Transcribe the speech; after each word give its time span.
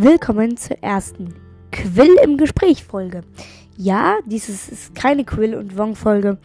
willkommen 0.00 0.56
zur 0.56 0.78
ersten 0.80 1.34
Quill 1.72 2.16
im 2.22 2.36
Gespräch 2.36 2.84
Folge. 2.84 3.22
Ja, 3.76 4.18
dieses 4.26 4.68
ist 4.68 4.94
keine 4.94 5.24
Quill 5.24 5.56
und 5.56 5.76
Wong 5.76 5.96
Folge, 5.96 6.38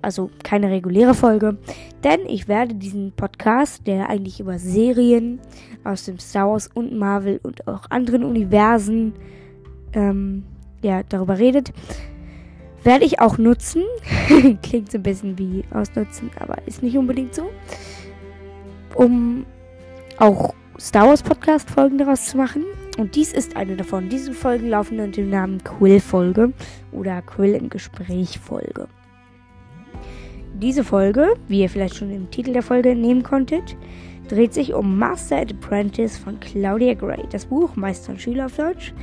also 0.00 0.30
keine 0.42 0.70
reguläre 0.70 1.12
Folge, 1.12 1.58
denn 2.04 2.20
ich 2.26 2.48
werde 2.48 2.74
diesen 2.74 3.12
Podcast, 3.12 3.86
der 3.86 4.08
eigentlich 4.08 4.40
über 4.40 4.58
Serien 4.58 5.40
aus 5.84 6.06
dem 6.06 6.18
Star 6.18 6.48
Wars 6.48 6.70
und 6.72 6.96
Marvel 6.96 7.38
und 7.42 7.68
auch 7.68 7.90
anderen 7.90 8.24
Universen 8.24 9.12
ähm, 9.92 10.44
ja, 10.80 11.02
darüber 11.02 11.38
redet, 11.38 11.74
werde 12.82 13.04
ich 13.04 13.20
auch 13.20 13.36
nutzen. 13.36 13.82
Klingt 14.62 14.90
so 14.90 14.96
ein 14.96 15.02
bisschen 15.02 15.38
wie 15.38 15.64
ausnutzen, 15.70 16.30
aber 16.38 16.56
ist 16.64 16.82
nicht 16.82 16.96
unbedingt 16.96 17.34
so. 17.34 17.50
Um 18.94 19.44
auch 20.18 20.54
Star 20.80 21.06
Wars 21.06 21.22
Podcast 21.22 21.68
Folgen 21.68 21.98
daraus 21.98 22.24
zu 22.24 22.38
machen. 22.38 22.64
Und 22.96 23.14
dies 23.14 23.34
ist 23.34 23.54
eine 23.54 23.76
davon. 23.76 24.08
Diese 24.08 24.32
Folgen 24.32 24.70
laufen 24.70 24.98
unter 24.98 25.20
dem 25.20 25.28
Namen 25.28 25.62
Quill 25.62 26.00
Folge 26.00 26.54
oder 26.90 27.20
Quill 27.20 27.54
im 27.54 27.68
Gespräch 27.68 28.38
Folge. 28.38 28.88
Diese 30.54 30.82
Folge, 30.82 31.34
wie 31.48 31.60
ihr 31.60 31.68
vielleicht 31.68 31.96
schon 31.96 32.10
im 32.10 32.30
Titel 32.30 32.54
der 32.54 32.62
Folge 32.62 32.96
nehmen 32.96 33.22
konntet, 33.22 33.76
dreht 34.28 34.54
sich 34.54 34.72
um 34.72 34.98
Master 34.98 35.40
and 35.40 35.52
Apprentice 35.52 36.16
von 36.16 36.40
Claudia 36.40 36.94
Gray. 36.94 37.24
Das 37.30 37.44
Buch 37.44 37.76
Meister 37.76 38.12
und 38.12 38.22
Schüler 38.22 38.46
auf 38.46 38.56
Deutsch. 38.56 38.94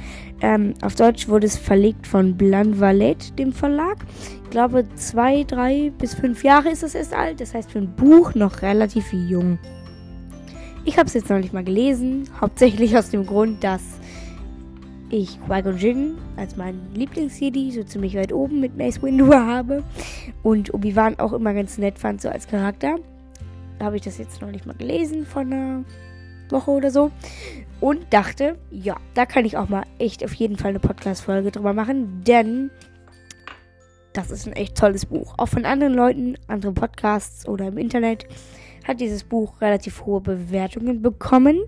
Ähm, 0.41 0.73
auf 0.81 0.95
Deutsch 0.95 1.27
wurde 1.27 1.45
es 1.45 1.57
verlegt 1.57 2.07
von 2.07 2.35
Blan 2.35 2.79
Valette, 2.79 3.33
dem 3.33 3.53
Verlag. 3.53 3.97
Ich 4.43 4.49
glaube, 4.49 4.83
zwei, 4.95 5.43
drei 5.43 5.91
bis 5.99 6.15
fünf 6.15 6.43
Jahre 6.43 6.69
ist 6.71 6.81
es 6.81 6.95
erst 6.95 7.13
alt. 7.13 7.39
Das 7.39 7.53
heißt, 7.53 7.71
für 7.71 7.79
ein 7.79 7.95
Buch 7.95 8.33
noch 8.33 8.63
relativ 8.63 9.13
jung. 9.13 9.59
Ich 10.87 10.97
habe 10.97 11.07
es 11.07 11.13
jetzt 11.15 11.29
noch 11.29 11.37
nicht 11.37 11.51
mal 11.51 11.65
gelesen, 11.65 12.29
hauptsächlich 12.39 12.97
aus 12.97 13.09
dem 13.09 13.25
Grund, 13.25 13.61
dass 13.61 13.81
ich 15.09 15.37
Qui-Gon 15.41 15.77
Jinn 15.77 16.17
als 16.37 16.55
mein 16.55 16.79
Lieblings-Jedi 16.93 17.71
so 17.71 17.83
ziemlich 17.83 18.15
weit 18.15 18.31
oben 18.31 18.61
mit 18.61 18.77
Mace 18.77 19.03
Windu 19.03 19.33
habe 19.33 19.83
und 20.43 20.73
Obi-Wan 20.73 21.19
auch 21.19 21.33
immer 21.33 21.53
ganz 21.53 21.77
nett 21.77 21.99
fand, 21.99 22.21
so 22.21 22.29
als 22.29 22.47
Charakter. 22.47 22.95
Da 23.79 23.85
habe 23.85 23.97
ich 23.97 24.03
das 24.03 24.17
jetzt 24.17 24.41
noch 24.41 24.49
nicht 24.49 24.65
mal 24.65 24.77
gelesen 24.77 25.25
von 25.25 25.51
einer 25.51 25.83
Woche 26.49 26.71
oder 26.71 26.89
so 26.89 27.11
und 27.81 28.13
dachte, 28.13 28.57
ja, 28.71 28.95
da 29.13 29.25
kann 29.25 29.43
ich 29.43 29.57
auch 29.57 29.67
mal 29.67 29.83
echt 29.99 30.23
auf 30.23 30.33
jeden 30.35 30.55
Fall 30.55 30.69
eine 30.69 30.79
Podcast-Folge 30.79 31.51
drüber 31.51 31.73
machen, 31.73 32.23
denn 32.25 32.71
das 34.13 34.31
ist 34.31 34.47
ein 34.47 34.53
echt 34.53 34.77
tolles 34.77 35.05
Buch. 35.05 35.33
Auch 35.35 35.49
von 35.49 35.65
anderen 35.65 35.95
Leuten, 35.95 36.37
anderen 36.47 36.75
Podcasts 36.75 37.45
oder 37.45 37.67
im 37.67 37.77
Internet 37.77 38.25
hat 38.87 39.01
dieses 39.01 39.23
Buch 39.23 39.59
relativ 39.61 40.05
hohe 40.05 40.21
Bewertungen 40.21 41.01
bekommen. 41.01 41.59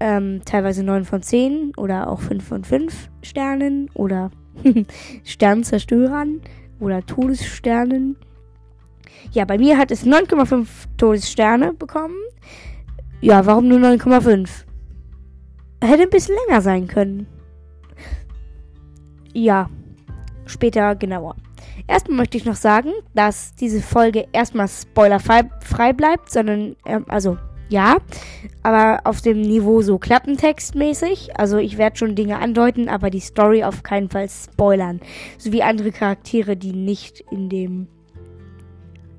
Ähm, 0.00 0.42
teilweise 0.44 0.82
9 0.82 1.04
von 1.04 1.22
10 1.22 1.72
oder 1.76 2.10
auch 2.10 2.20
5 2.20 2.44
von 2.44 2.64
5 2.64 3.08
Sternen 3.22 3.88
oder 3.94 4.30
Sternzerstörern 5.24 6.42
oder 6.80 7.06
Todessternen. 7.06 8.16
Ja, 9.32 9.44
bei 9.44 9.58
mir 9.58 9.78
hat 9.78 9.90
es 9.90 10.06
9,5 10.06 10.66
Todessterne 10.98 11.72
bekommen. 11.72 12.16
Ja, 13.20 13.46
warum 13.46 13.68
nur 13.68 13.78
9,5? 13.78 14.64
Hätte 15.82 16.02
ein 16.02 16.10
bisschen 16.10 16.36
länger 16.46 16.60
sein 16.60 16.86
können. 16.86 17.26
Ja, 19.32 19.70
später 20.46 20.94
genauer. 20.94 21.36
Erstmal 21.86 22.18
möchte 22.18 22.36
ich 22.36 22.44
noch 22.44 22.56
sagen, 22.56 22.92
dass 23.14 23.54
diese 23.54 23.80
Folge 23.80 24.26
erstmal 24.32 24.68
spoilerfrei 24.68 25.92
bleibt, 25.92 26.30
sondern, 26.30 26.76
ähm, 26.84 27.04
also 27.08 27.38
ja, 27.68 27.96
aber 28.62 29.00
auf 29.04 29.20
dem 29.20 29.40
Niveau 29.40 29.82
so 29.82 29.98
Klappentextmäßig. 29.98 31.38
Also 31.38 31.58
ich 31.58 31.78
werde 31.78 31.96
schon 31.96 32.14
Dinge 32.14 32.38
andeuten, 32.38 32.88
aber 32.88 33.10
die 33.10 33.20
Story 33.20 33.64
auf 33.64 33.82
keinen 33.82 34.08
Fall 34.08 34.28
spoilern. 34.28 35.00
So 35.38 35.52
wie 35.52 35.62
andere 35.62 35.90
Charaktere, 35.90 36.56
die 36.56 36.72
nicht 36.72 37.24
in 37.30 37.48
dem, 37.48 37.88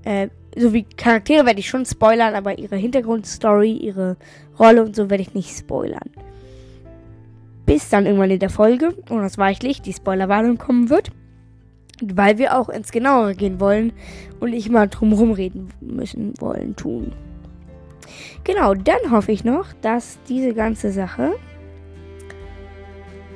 äh, 0.04 0.30
so 0.56 0.74
wie 0.74 0.84
Charaktere 0.84 1.46
werde 1.46 1.60
ich 1.60 1.70
schon 1.70 1.86
spoilern, 1.86 2.36
aber 2.36 2.58
ihre 2.58 2.78
Hintergrundstory, 2.78 3.74
ihre 3.74 4.16
Rolle 4.58 4.84
und 4.84 4.96
so 4.96 5.10
werde 5.10 5.24
ich 5.24 5.34
nicht 5.34 5.56
spoilern. 5.56 6.10
Bis 7.66 7.90
dann 7.90 8.06
irgendwann 8.06 8.31
in 8.31 8.40
der 8.40 8.50
Folge, 8.50 8.96
unausweichlich, 9.10 9.81
die 9.81 9.92
Spoilerwarnung 9.92 10.58
kommen 10.58 10.90
wird 10.90 11.12
weil 12.02 12.38
wir 12.38 12.58
auch 12.58 12.69
ins 12.69 12.91
Genauere 12.91 13.35
gehen 13.35 13.59
wollen 13.59 13.94
und 14.40 14.52
nicht 14.52 14.69
mal 14.69 14.88
drumherum 14.88 15.31
reden 15.31 15.69
müssen 15.81 16.34
wollen 16.40 16.75
tun. 16.75 17.13
Genau, 18.44 18.74
dann 18.74 19.12
hoffe 19.12 19.31
ich 19.31 19.44
noch, 19.44 19.74
dass 19.81 20.19
diese 20.30 20.53
ganze 20.53 20.91
Sache 20.91 21.34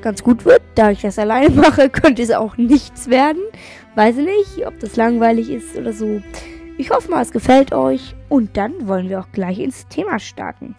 ganz 0.01 0.23
gut 0.23 0.45
wird. 0.45 0.61
Da 0.75 0.91
ich 0.91 1.01
das 1.01 1.19
alleine 1.19 1.49
mache, 1.55 1.89
könnte 1.89 2.21
es 2.21 2.31
auch 2.31 2.57
nichts 2.57 3.09
werden. 3.09 3.41
Weiß 3.95 4.17
ich 4.17 4.25
nicht, 4.25 4.67
ob 4.67 4.79
das 4.79 4.95
langweilig 4.95 5.49
ist 5.49 5.77
oder 5.77 5.93
so. 5.93 6.21
Ich 6.77 6.89
hoffe 6.89 7.11
mal, 7.11 7.21
es 7.21 7.31
gefällt 7.31 7.73
euch. 7.73 8.15
Und 8.29 8.57
dann 8.57 8.87
wollen 8.87 9.09
wir 9.09 9.19
auch 9.19 9.31
gleich 9.31 9.59
ins 9.59 9.87
Thema 9.87 10.19
starten. 10.19 10.75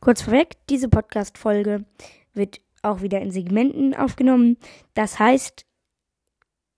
Kurz 0.00 0.22
vorweg, 0.22 0.56
diese 0.68 0.88
Podcast-Folge 0.88 1.84
wird 2.34 2.60
auch 2.82 3.02
wieder 3.02 3.20
in 3.20 3.30
Segmenten 3.30 3.94
aufgenommen. 3.94 4.56
Das 4.94 5.18
heißt, 5.18 5.66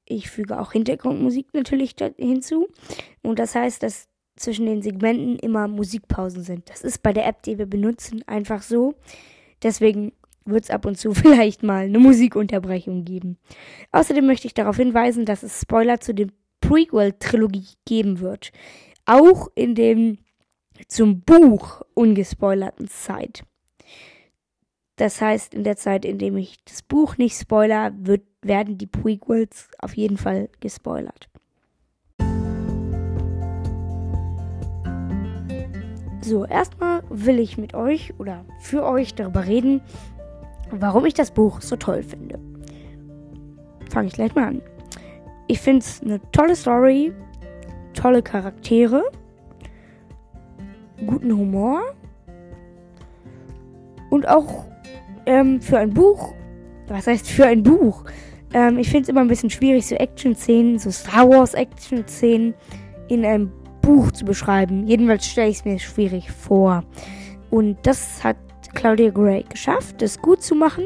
ich 0.06 0.30
füge 0.30 0.60
auch 0.60 0.72
Hintergrundmusik 0.72 1.48
natürlich 1.54 1.96
hinzu. 2.18 2.68
Und 3.22 3.38
das 3.38 3.54
heißt, 3.54 3.82
dass 3.82 4.08
zwischen 4.36 4.66
den 4.66 4.82
Segmenten 4.82 5.38
immer 5.38 5.68
Musikpausen 5.68 6.42
sind. 6.42 6.68
Das 6.68 6.82
ist 6.82 7.02
bei 7.02 7.12
der 7.12 7.26
App, 7.26 7.42
die 7.42 7.58
wir 7.58 7.66
benutzen, 7.66 8.22
einfach 8.26 8.62
so. 8.62 8.94
Deswegen 9.62 10.12
wird 10.44 10.64
es 10.64 10.70
ab 10.70 10.86
und 10.86 10.98
zu 10.98 11.14
vielleicht 11.14 11.62
mal 11.62 11.84
eine 11.84 11.98
Musikunterbrechung 11.98 13.04
geben. 13.04 13.38
Außerdem 13.92 14.26
möchte 14.26 14.46
ich 14.46 14.54
darauf 14.54 14.76
hinweisen, 14.76 15.24
dass 15.24 15.42
es 15.42 15.60
Spoiler 15.60 16.00
zu 16.00 16.14
der 16.14 16.28
Prequel-Trilogie 16.60 17.66
geben 17.84 18.20
wird. 18.20 18.52
Auch 19.06 19.48
in 19.54 19.74
dem 19.74 20.18
zum 20.88 21.22
Buch 21.22 21.82
ungespoilerten 21.94 22.88
Zeit. 22.88 23.44
Das 24.96 25.20
heißt, 25.20 25.54
in 25.54 25.64
der 25.64 25.76
Zeit, 25.76 26.04
in 26.04 26.18
dem 26.18 26.36
ich 26.36 26.62
das 26.64 26.82
Buch 26.82 27.16
nicht 27.16 27.36
spoiler, 27.36 27.92
wird, 27.96 28.22
werden 28.42 28.78
die 28.78 28.86
Prequels 28.86 29.68
auf 29.78 29.96
jeden 29.96 30.16
Fall 30.16 30.48
gespoilert. 30.60 31.28
So, 36.20 36.46
erstmal 36.46 37.02
will 37.10 37.38
ich 37.38 37.58
mit 37.58 37.74
euch 37.74 38.14
oder 38.18 38.44
für 38.60 38.84
euch 38.84 39.14
darüber 39.14 39.44
reden, 39.44 39.82
warum 40.70 41.04
ich 41.04 41.14
das 41.14 41.32
Buch 41.32 41.60
so 41.60 41.76
toll 41.76 42.02
finde. 42.02 42.38
Fange 43.90 44.08
ich 44.08 44.14
gleich 44.14 44.34
mal 44.34 44.48
an. 44.48 44.62
Ich 45.48 45.60
finde 45.60 45.80
es 45.80 46.00
eine 46.00 46.20
tolle 46.30 46.56
Story, 46.56 47.12
tolle 47.92 48.22
Charaktere, 48.22 49.02
guten 51.04 51.36
Humor 51.36 51.82
und 54.08 54.26
auch 54.26 54.64
ähm, 55.26 55.60
für 55.60 55.78
ein 55.78 55.90
Buch, 55.90 56.34
was 56.88 57.06
heißt 57.06 57.28
für 57.28 57.46
ein 57.46 57.62
Buch? 57.62 58.04
Ähm, 58.52 58.78
ich 58.78 58.88
finde 58.88 59.02
es 59.02 59.08
immer 59.08 59.20
ein 59.20 59.28
bisschen 59.28 59.50
schwierig, 59.50 59.86
so 59.86 59.96
Action-Szenen, 59.96 60.78
so 60.78 60.90
Star 60.90 61.28
Wars 61.28 61.54
Action-Szenen 61.54 62.54
in 63.08 63.24
einem 63.24 63.52
Buch 63.82 64.12
zu 64.12 64.24
beschreiben. 64.24 64.86
Jedenfalls 64.86 65.26
stelle 65.26 65.50
ich 65.50 65.58
es 65.58 65.64
mir 65.64 65.78
schwierig 65.78 66.30
vor. 66.30 66.84
Und 67.50 67.76
das 67.82 68.22
hat 68.22 68.36
Claudia 68.74 69.10
Gray 69.10 69.44
geschafft, 69.48 70.00
das 70.02 70.20
gut 70.20 70.42
zu 70.42 70.54
machen, 70.54 70.84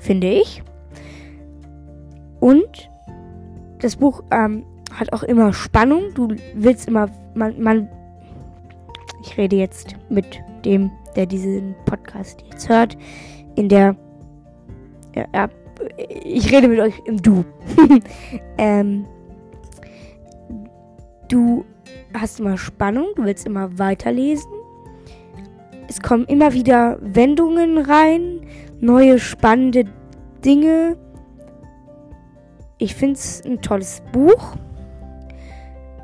finde 0.00 0.28
ich. 0.28 0.62
Und 2.40 2.90
das 3.80 3.96
Buch 3.96 4.22
ähm, 4.30 4.64
hat 4.92 5.12
auch 5.12 5.22
immer 5.22 5.52
Spannung. 5.52 6.14
Du 6.14 6.28
willst 6.54 6.88
immer, 6.88 7.08
man, 7.34 7.60
man, 7.60 7.88
ich 9.22 9.36
rede 9.36 9.56
jetzt 9.56 9.96
mit 10.08 10.40
dem, 10.64 10.90
der 11.16 11.26
diesen 11.26 11.74
Podcast 11.84 12.44
jetzt 12.50 12.68
hört 12.68 12.96
in 13.56 13.68
der. 13.68 13.96
Ja, 15.14 15.26
ja, 15.34 15.48
ich 15.98 16.52
rede 16.52 16.68
mit 16.68 16.80
euch 16.80 16.94
im 17.04 17.20
Du. 17.22 17.44
ähm, 18.58 19.06
du 21.28 21.64
hast 22.12 22.40
immer 22.40 22.56
Spannung, 22.58 23.06
du 23.16 23.24
willst 23.24 23.46
immer 23.46 23.78
weiterlesen. 23.78 24.50
Es 25.88 26.00
kommen 26.00 26.24
immer 26.26 26.52
wieder 26.52 26.98
Wendungen 27.00 27.78
rein, 27.78 28.40
neue 28.80 29.18
spannende 29.18 29.84
Dinge. 30.44 30.96
Ich 32.78 32.94
finde 32.94 33.14
es 33.14 33.42
ein 33.44 33.60
tolles 33.60 34.02
Buch. 34.12 34.56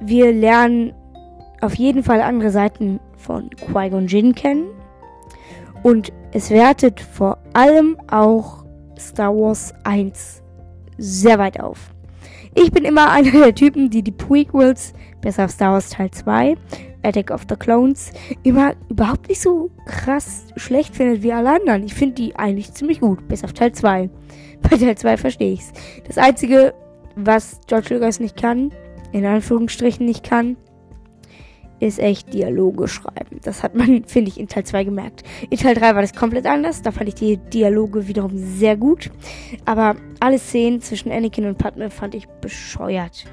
Wir 0.01 0.33
lernen 0.33 0.93
auf 1.61 1.75
jeden 1.75 2.03
Fall 2.03 2.21
andere 2.23 2.51
Seiten 2.51 3.01
von 3.17 3.51
Qui-Gon 3.51 4.07
Jinn 4.07 4.35
kennen. 4.35 4.67
Und 5.83 6.13
es 6.33 6.51
wertet 6.51 7.01
vor 7.01 7.39
allem 7.53 7.97
auch 8.09 8.65
Star 8.99 9.35
Wars 9.35 9.75
1 9.85 10.43
sehr 10.99 11.39
weit 11.39 11.59
auf. 11.59 11.79
Ich 12.55 12.71
bin 12.71 12.85
immer 12.85 13.11
einer 13.13 13.31
der 13.31 13.55
Typen, 13.55 13.91
die 13.91 14.03
die 14.03 14.13
Prequels, 14.13 14.93
besser 15.21 15.47
auf 15.47 15.51
Star 15.51 15.73
Wars 15.73 15.91
Teil 15.91 16.11
2, 16.11 16.57
Attack 17.03 17.31
of 17.31 17.47
the 17.49 17.57
Clones, 17.57 18.13
immer 18.43 18.75
überhaupt 18.89 19.29
nicht 19.29 19.41
so 19.41 19.71
krass 19.87 20.45
schlecht 20.57 20.95
findet 20.95 21.23
wie 21.23 21.33
alle 21.33 21.51
anderen. 21.51 21.85
Ich 21.85 21.95
finde 21.95 22.17
die 22.17 22.37
eigentlich 22.37 22.73
ziemlich 22.75 23.01
gut, 23.01 23.27
bis 23.29 23.43
auf 23.43 23.53
Teil 23.53 23.73
2. 23.73 24.11
Bei 24.63 24.77
Teil 24.77 24.97
2 24.97 25.17
verstehe 25.17 25.53
ich's. 25.53 25.73
Das 26.07 26.19
einzige, 26.19 26.75
was 27.17 27.61
George 27.67 27.95
Lucas 27.95 28.21
nicht 28.21 28.37
kann, 28.37 28.73
in 29.13 29.25
Anführungsstrichen 29.25 30.05
nicht 30.05 30.23
kann, 30.23 30.57
ist 31.81 31.99
echt 31.99 32.33
Dialoge 32.33 32.89
schreiben. 32.89 33.41
Das 33.43 33.63
hat 33.63 33.75
man, 33.75 34.05
finde 34.07 34.31
ich, 34.31 34.39
in 34.39 34.49
Teil 34.49 34.65
2 34.65 34.85
gemerkt. 34.85 35.25
In 35.49 35.59
Teil 35.59 35.75
3 35.75 35.95
war 35.95 36.03
das 36.03 36.15
komplett 36.15 36.47
anders. 36.47 36.83
Da 36.83 36.93
fand 36.93 37.09
ich 37.09 37.15
die 37.15 37.39
Dialoge 37.39 38.07
wiederum 38.07 38.33
sehr 38.37 38.77
gut. 38.77 39.11
Aber 39.65 39.97
alle 40.21 40.39
Szenen 40.39 40.81
zwischen 40.81 41.11
Anakin 41.11 41.47
und 41.47 41.59
Padme 41.59 41.91
fand 41.91 42.15
ich 42.15 42.29
bescheuert. 42.29 43.25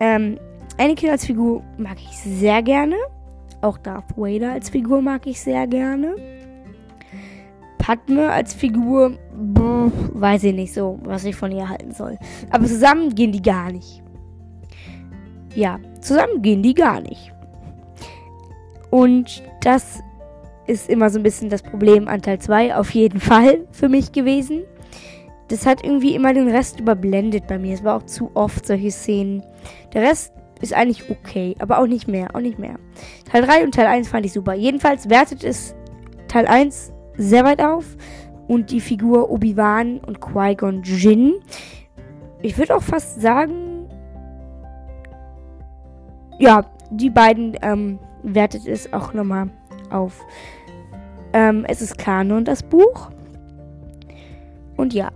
Ähm, 0.00 0.38
Anakin 0.78 1.10
als 1.10 1.24
Figur 1.24 1.62
mag 1.78 1.96
ich 1.98 2.16
sehr 2.18 2.62
gerne. 2.62 2.96
Auch 3.62 3.78
Darth 3.78 4.16
Vader 4.16 4.52
als 4.52 4.70
Figur 4.70 5.00
mag 5.00 5.26
ich 5.26 5.40
sehr 5.40 5.66
gerne. 5.66 6.16
Padme 7.78 8.30
als 8.30 8.54
Figur, 8.54 9.18
boah, 9.36 9.92
weiß 10.14 10.44
ich 10.44 10.54
nicht 10.54 10.72
so, 10.72 10.98
was 11.04 11.24
ich 11.24 11.36
von 11.36 11.52
ihr 11.52 11.68
halten 11.68 11.92
soll. 11.92 12.18
Aber 12.50 12.64
zusammen 12.64 13.14
gehen 13.14 13.30
die 13.30 13.42
gar 13.42 13.70
nicht. 13.70 14.02
Ja, 15.54 15.78
zusammen 16.00 16.40
gehen 16.40 16.62
die 16.62 16.72
gar 16.72 17.00
nicht. 17.00 17.33
Und 18.94 19.42
das 19.60 20.04
ist 20.68 20.88
immer 20.88 21.10
so 21.10 21.18
ein 21.18 21.24
bisschen 21.24 21.50
das 21.50 21.62
Problem 21.62 22.06
an 22.06 22.22
Teil 22.22 22.38
2, 22.38 22.76
auf 22.76 22.90
jeden 22.90 23.18
Fall 23.18 23.66
für 23.72 23.88
mich 23.88 24.12
gewesen. 24.12 24.62
Das 25.48 25.66
hat 25.66 25.82
irgendwie 25.82 26.14
immer 26.14 26.32
den 26.32 26.48
Rest 26.48 26.78
überblendet 26.78 27.48
bei 27.48 27.58
mir. 27.58 27.74
Es 27.74 27.82
war 27.82 27.96
auch 27.96 28.04
zu 28.04 28.30
oft 28.34 28.64
solche 28.64 28.92
Szenen. 28.92 29.42
Der 29.92 30.02
Rest 30.02 30.32
ist 30.60 30.74
eigentlich 30.74 31.10
okay, 31.10 31.56
aber 31.58 31.80
auch 31.80 31.88
nicht 31.88 32.06
mehr, 32.06 32.36
auch 32.36 32.40
nicht 32.40 32.60
mehr. 32.60 32.76
Teil 33.28 33.42
3 33.42 33.64
und 33.64 33.74
Teil 33.74 33.88
1 33.88 34.06
fand 34.06 34.26
ich 34.26 34.32
super. 34.32 34.54
Jedenfalls 34.54 35.10
wertet 35.10 35.42
es 35.42 35.74
Teil 36.28 36.46
1 36.46 36.92
sehr 37.16 37.44
weit 37.44 37.60
auf 37.60 37.96
und 38.46 38.70
die 38.70 38.80
Figur 38.80 39.28
Obi-Wan 39.28 39.98
und 40.06 40.20
Qui-Gon 40.20 40.84
Jinn. 40.84 41.34
Ich 42.42 42.56
würde 42.58 42.76
auch 42.76 42.82
fast 42.82 43.20
sagen, 43.20 43.88
ja, 46.38 46.64
die 46.92 47.10
beiden 47.10 47.58
ähm, 47.60 47.98
wertet 48.24 48.66
es 48.66 48.92
auch 48.92 49.12
nochmal 49.12 49.50
auf. 49.90 50.20
Ähm, 51.32 51.64
es 51.68 51.82
ist 51.82 51.98
Kanon, 51.98 52.44
das 52.44 52.62
Buch. 52.62 53.10
Und 54.76 54.92
ja, 54.92 55.12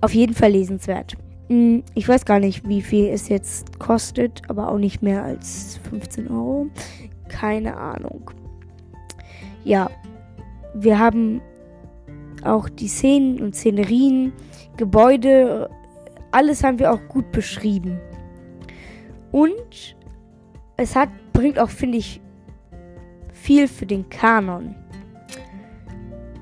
auf 0.00 0.14
jeden 0.14 0.34
Fall 0.34 0.52
lesenswert. 0.52 1.16
Hm, 1.48 1.82
ich 1.94 2.08
weiß 2.08 2.24
gar 2.24 2.38
nicht, 2.38 2.66
wie 2.68 2.82
viel 2.82 3.08
es 3.08 3.28
jetzt 3.28 3.78
kostet, 3.78 4.42
aber 4.48 4.70
auch 4.70 4.78
nicht 4.78 5.02
mehr 5.02 5.24
als 5.24 5.80
15 5.90 6.28
Euro. 6.28 6.68
Keine 7.28 7.76
Ahnung. 7.76 8.30
Ja, 9.64 9.90
wir 10.74 10.98
haben 10.98 11.40
auch 12.44 12.68
die 12.68 12.88
Szenen 12.88 13.40
und 13.40 13.54
Szenerien, 13.54 14.32
Gebäude, 14.76 15.70
alles 16.30 16.64
haben 16.64 16.78
wir 16.78 16.92
auch 16.92 17.08
gut 17.08 17.30
beschrieben. 17.30 18.00
Und 19.30 19.96
es 20.82 20.96
hat, 20.96 21.08
bringt 21.32 21.58
auch, 21.58 21.70
finde 21.70 21.98
ich, 21.98 22.20
viel 23.32 23.68
für 23.68 23.86
den 23.86 24.08
Kanon. 24.08 24.74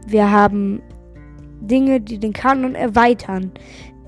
Wir 0.06 0.30
haben 0.30 0.82
Dinge, 1.60 2.00
die 2.00 2.18
den 2.18 2.32
Kanon 2.32 2.74
erweitern, 2.74 3.52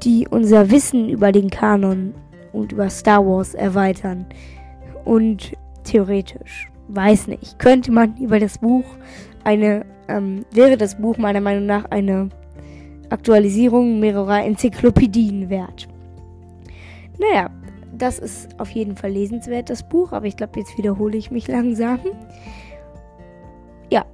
die 0.02 0.26
unser 0.28 0.70
Wissen 0.70 1.08
über 1.08 1.32
den 1.32 1.50
Kanon 1.50 2.14
und 2.52 2.72
über 2.72 2.90
Star 2.90 3.24
Wars 3.24 3.54
erweitern. 3.54 4.26
Und 5.04 5.52
theoretisch, 5.84 6.68
weiß 6.88 7.28
nicht, 7.28 7.58
könnte 7.58 7.92
man 7.92 8.16
über 8.16 8.38
das 8.40 8.58
Buch 8.58 8.84
eine, 9.44 9.84
ähm, 10.08 10.44
wäre 10.52 10.76
das 10.76 10.98
Buch 10.98 11.18
meiner 11.18 11.40
Meinung 11.40 11.66
nach 11.66 11.84
eine 11.90 12.28
Aktualisierung 13.10 14.00
mehrerer 14.00 14.44
Enzyklopädien 14.44 15.50
wert. 15.50 15.88
Naja, 17.18 17.50
das 17.92 18.18
ist 18.18 18.58
auf 18.58 18.70
jeden 18.70 18.96
Fall 18.96 19.10
lesenswert, 19.10 19.70
das 19.70 19.82
Buch, 19.82 20.12
aber 20.12 20.26
ich 20.26 20.36
glaube, 20.36 20.58
jetzt 20.58 20.76
wiederhole 20.78 21.16
ich 21.16 21.30
mich 21.30 21.46
langsam. 21.48 22.00
Ja. 23.90 24.04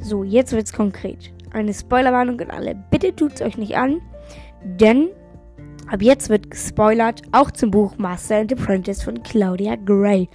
So, 0.00 0.24
jetzt 0.24 0.52
wird's 0.52 0.72
konkret. 0.72 1.32
Eine 1.52 1.74
Spoilerwarnung 1.74 2.40
an 2.40 2.50
alle. 2.50 2.74
Bitte 2.90 3.14
tut's 3.14 3.42
euch 3.42 3.58
nicht 3.58 3.76
an, 3.76 4.00
denn 4.62 5.08
Ab 5.92 6.00
jetzt 6.00 6.30
wird 6.30 6.50
gespoilert, 6.50 7.20
auch 7.32 7.50
zum 7.50 7.70
Buch 7.70 7.98
Master 7.98 8.38
and 8.38 8.50
Apprentice 8.50 9.02
von 9.02 9.22
Claudia 9.22 9.76
Gray. 9.76 10.26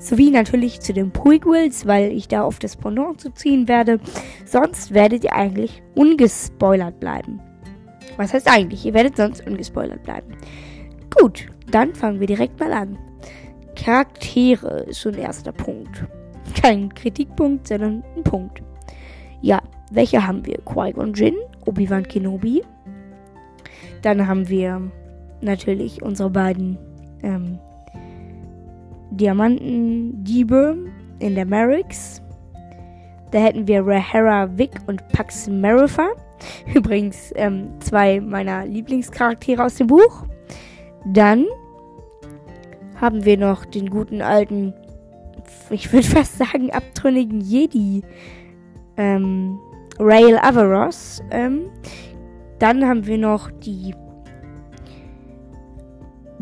Sowie 0.00 0.28
natürlich 0.28 0.80
zu 0.80 0.92
den 0.92 1.12
Prequels, 1.12 1.86
weil 1.86 2.10
ich 2.10 2.26
da 2.26 2.42
auf 2.42 2.58
das 2.58 2.74
Pendant 2.74 3.20
zu 3.20 3.32
ziehen 3.32 3.68
werde. 3.68 4.00
Sonst 4.44 4.92
werdet 4.92 5.22
ihr 5.22 5.32
eigentlich 5.32 5.84
ungespoilert 5.94 6.98
bleiben. 6.98 7.38
Was 8.16 8.34
heißt 8.34 8.50
eigentlich? 8.50 8.84
Ihr 8.84 8.92
werdet 8.92 9.16
sonst 9.16 9.46
ungespoilert 9.46 10.02
bleiben. 10.02 10.36
Gut, 11.16 11.46
dann 11.70 11.94
fangen 11.94 12.18
wir 12.18 12.26
direkt 12.26 12.58
mal 12.58 12.72
an. 12.72 12.98
Charaktere 13.76 14.80
ist 14.80 14.98
schon 14.98 15.14
erster 15.14 15.52
Punkt. 15.52 16.06
Kein 16.60 16.92
Kritikpunkt, 16.92 17.68
sondern 17.68 18.02
ein 18.16 18.24
Punkt. 18.24 18.64
Ja, 19.40 19.62
welche 19.92 20.26
haben 20.26 20.44
wir? 20.44 20.56
Qui-Gon 20.64 21.14
Jinn, 21.14 21.36
Obi-Wan 21.66 22.02
Kenobi. 22.02 22.64
Dann 24.02 24.26
haben 24.26 24.48
wir 24.48 24.90
natürlich 25.44 26.02
unsere 26.02 26.30
beiden 26.30 26.78
ähm, 27.22 27.58
Diamantendiebe 29.10 30.76
in 31.18 31.34
der 31.34 31.46
Merricks. 31.46 32.22
Da 33.30 33.38
hätten 33.38 33.66
wir 33.66 33.86
Rahara 33.86 34.56
Vic 34.56 34.70
und 34.86 35.06
Pax 35.08 35.48
Marifa. 35.48 36.08
Übrigens 36.74 37.32
ähm, 37.36 37.68
zwei 37.80 38.20
meiner 38.20 38.66
Lieblingscharaktere 38.66 39.64
aus 39.64 39.76
dem 39.76 39.86
Buch. 39.86 40.26
Dann 41.06 41.46
haben 43.00 43.24
wir 43.24 43.36
noch 43.36 43.64
den 43.64 43.90
guten 43.90 44.22
alten, 44.22 44.72
ich 45.70 45.92
würde 45.92 46.06
fast 46.08 46.38
sagen, 46.38 46.72
abtrünnigen 46.72 47.40
Jedi. 47.40 48.02
Ähm, 48.96 49.58
Rail 49.98 50.38
Avaros. 50.38 51.22
Ähm, 51.30 51.70
dann 52.58 52.86
haben 52.86 53.06
wir 53.06 53.18
noch 53.18 53.50
die 53.50 53.94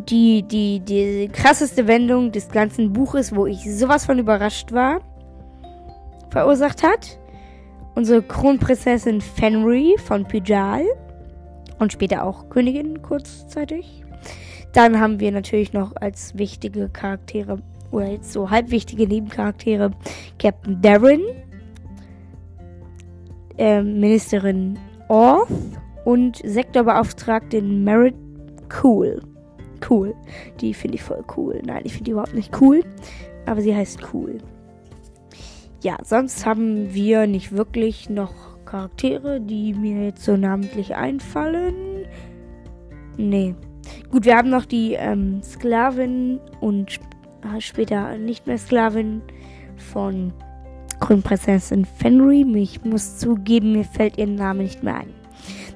die, 0.08 0.42
die, 0.42 0.80
die 0.80 1.28
krasseste 1.32 1.86
Wendung 1.86 2.32
des 2.32 2.48
ganzen 2.48 2.92
Buches, 2.92 3.34
wo 3.34 3.46
ich 3.46 3.58
sowas 3.74 4.06
von 4.06 4.18
überrascht 4.18 4.72
war, 4.72 5.00
verursacht 6.30 6.82
hat. 6.82 7.18
Unsere 7.94 8.22
Kronprinzessin 8.22 9.20
Fenry 9.20 9.96
von 10.02 10.26
Pijal 10.26 10.84
und 11.78 11.92
später 11.92 12.24
auch 12.24 12.48
Königin 12.48 13.02
kurzzeitig. 13.02 14.04
Dann 14.72 14.98
haben 14.98 15.20
wir 15.20 15.30
natürlich 15.32 15.72
noch 15.72 15.94
als 15.96 16.36
wichtige 16.38 16.88
Charaktere 16.88 17.58
oder 17.90 18.06
jetzt 18.06 18.32
so 18.32 18.48
halbwichtige 18.48 19.06
Nebencharaktere 19.06 19.90
Captain 20.38 20.80
Darren, 20.80 21.20
äh, 23.58 23.82
Ministerin 23.82 24.78
Orth 25.08 25.48
und 26.06 26.40
Sektorbeauftragten 26.42 27.84
Merit 27.84 28.14
Cool 28.82 29.20
cool. 29.90 30.14
Die 30.60 30.74
finde 30.74 30.96
ich 30.96 31.02
voll 31.02 31.24
cool. 31.36 31.60
Nein, 31.64 31.82
ich 31.84 31.92
finde 31.92 32.04
die 32.04 32.10
überhaupt 32.12 32.34
nicht 32.34 32.60
cool. 32.60 32.82
Aber 33.46 33.60
sie 33.60 33.74
heißt 33.74 34.00
cool. 34.12 34.38
Ja, 35.82 35.96
sonst 36.04 36.46
haben 36.46 36.94
wir 36.94 37.26
nicht 37.26 37.52
wirklich 37.52 38.08
noch 38.08 38.32
Charaktere, 38.64 39.40
die 39.40 39.74
mir 39.74 40.06
jetzt 40.06 40.24
so 40.24 40.36
namentlich 40.36 40.94
einfallen. 40.94 42.06
Nee. 43.16 43.54
Gut, 44.10 44.24
wir 44.24 44.36
haben 44.36 44.48
noch 44.48 44.64
die 44.64 44.94
ähm, 44.94 45.42
Sklavin 45.42 46.40
und 46.60 47.00
äh, 47.42 47.60
später 47.60 48.16
nicht 48.16 48.46
mehr 48.46 48.58
Sklavin 48.58 49.22
von 49.76 50.32
Kronprinzessin 51.00 51.84
Fenry. 51.84 52.46
Ich 52.54 52.84
muss 52.84 53.18
zugeben, 53.18 53.72
mir 53.72 53.84
fällt 53.84 54.18
ihr 54.18 54.28
Name 54.28 54.62
nicht 54.62 54.82
mehr 54.82 54.96
ein. 54.96 55.21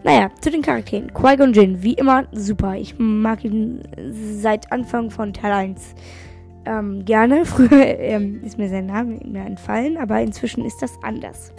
Naja, 0.04 0.30
zu 0.40 0.50
den 0.50 0.62
Charakteren. 0.62 1.12
Qui-Gon 1.12 1.52
Jinn, 1.52 1.82
wie 1.82 1.94
immer, 1.94 2.26
super. 2.32 2.76
Ich 2.76 2.98
mag 2.98 3.44
ihn 3.44 3.82
seit 4.40 4.70
Anfang 4.72 5.10
von 5.10 5.32
Teil 5.32 5.52
1 5.52 5.94
ähm, 6.64 7.04
gerne. 7.04 7.44
Früher 7.44 7.98
ähm, 7.98 8.42
ist 8.44 8.58
mir 8.58 8.68
sein 8.68 8.86
Name 8.86 9.18
mehr 9.24 9.46
entfallen, 9.46 9.96
aber 9.96 10.20
inzwischen 10.20 10.64
ist 10.64 10.82
das 10.82 10.92
anders. 11.02 11.52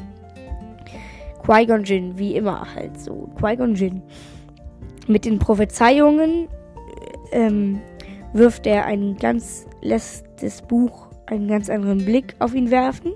Qui-Gon 1.45 1.83
Jinn, 1.83 2.17
wie 2.17 2.35
immer 2.35 2.73
halt 2.75 2.99
so. 2.99 3.29
Qui-Gon 3.39 3.75
Jinn. 3.75 4.01
Mit 5.07 5.25
den 5.25 5.39
Prophezeiungen 5.39 6.49
ähm, 7.31 7.79
wirft 8.33 8.67
er 8.67 8.85
ein 8.85 9.15
ganz, 9.17 9.65
lässt 9.81 10.25
das 10.41 10.61
Buch 10.61 11.07
einen 11.25 11.47
ganz 11.47 11.69
anderen 11.69 12.03
Blick 12.03 12.35
auf 12.39 12.53
ihn 12.53 12.71
werfen. 12.71 13.13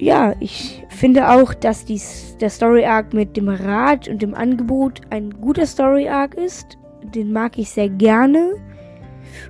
Ja, 0.00 0.34
ich 0.40 0.82
finde 0.88 1.28
auch, 1.28 1.52
dass 1.52 1.84
dies, 1.84 2.36
der 2.40 2.50
Story 2.50 2.84
Arc 2.84 3.12
mit 3.12 3.36
dem 3.36 3.48
Rat 3.48 4.08
und 4.08 4.22
dem 4.22 4.34
Angebot 4.34 5.02
ein 5.10 5.30
guter 5.40 5.66
Story 5.66 6.08
Arc 6.08 6.34
ist. 6.34 6.78
Den 7.14 7.32
mag 7.32 7.58
ich 7.58 7.70
sehr 7.70 7.88
gerne. 7.88 8.54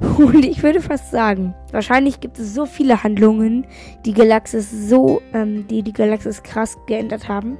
Und 0.18 0.44
ich 0.44 0.62
würde 0.62 0.80
fast 0.80 1.10
sagen, 1.10 1.54
wahrscheinlich 1.72 2.20
gibt 2.20 2.38
es 2.38 2.54
so 2.54 2.66
viele 2.66 3.02
Handlungen, 3.02 3.66
die 4.04 4.12
Galaxis 4.12 4.70
so, 4.88 5.22
ähm, 5.32 5.66
die 5.68 5.82
die 5.82 5.92
Galaxis 5.92 6.42
krass 6.42 6.76
geändert 6.86 7.28
haben. 7.28 7.56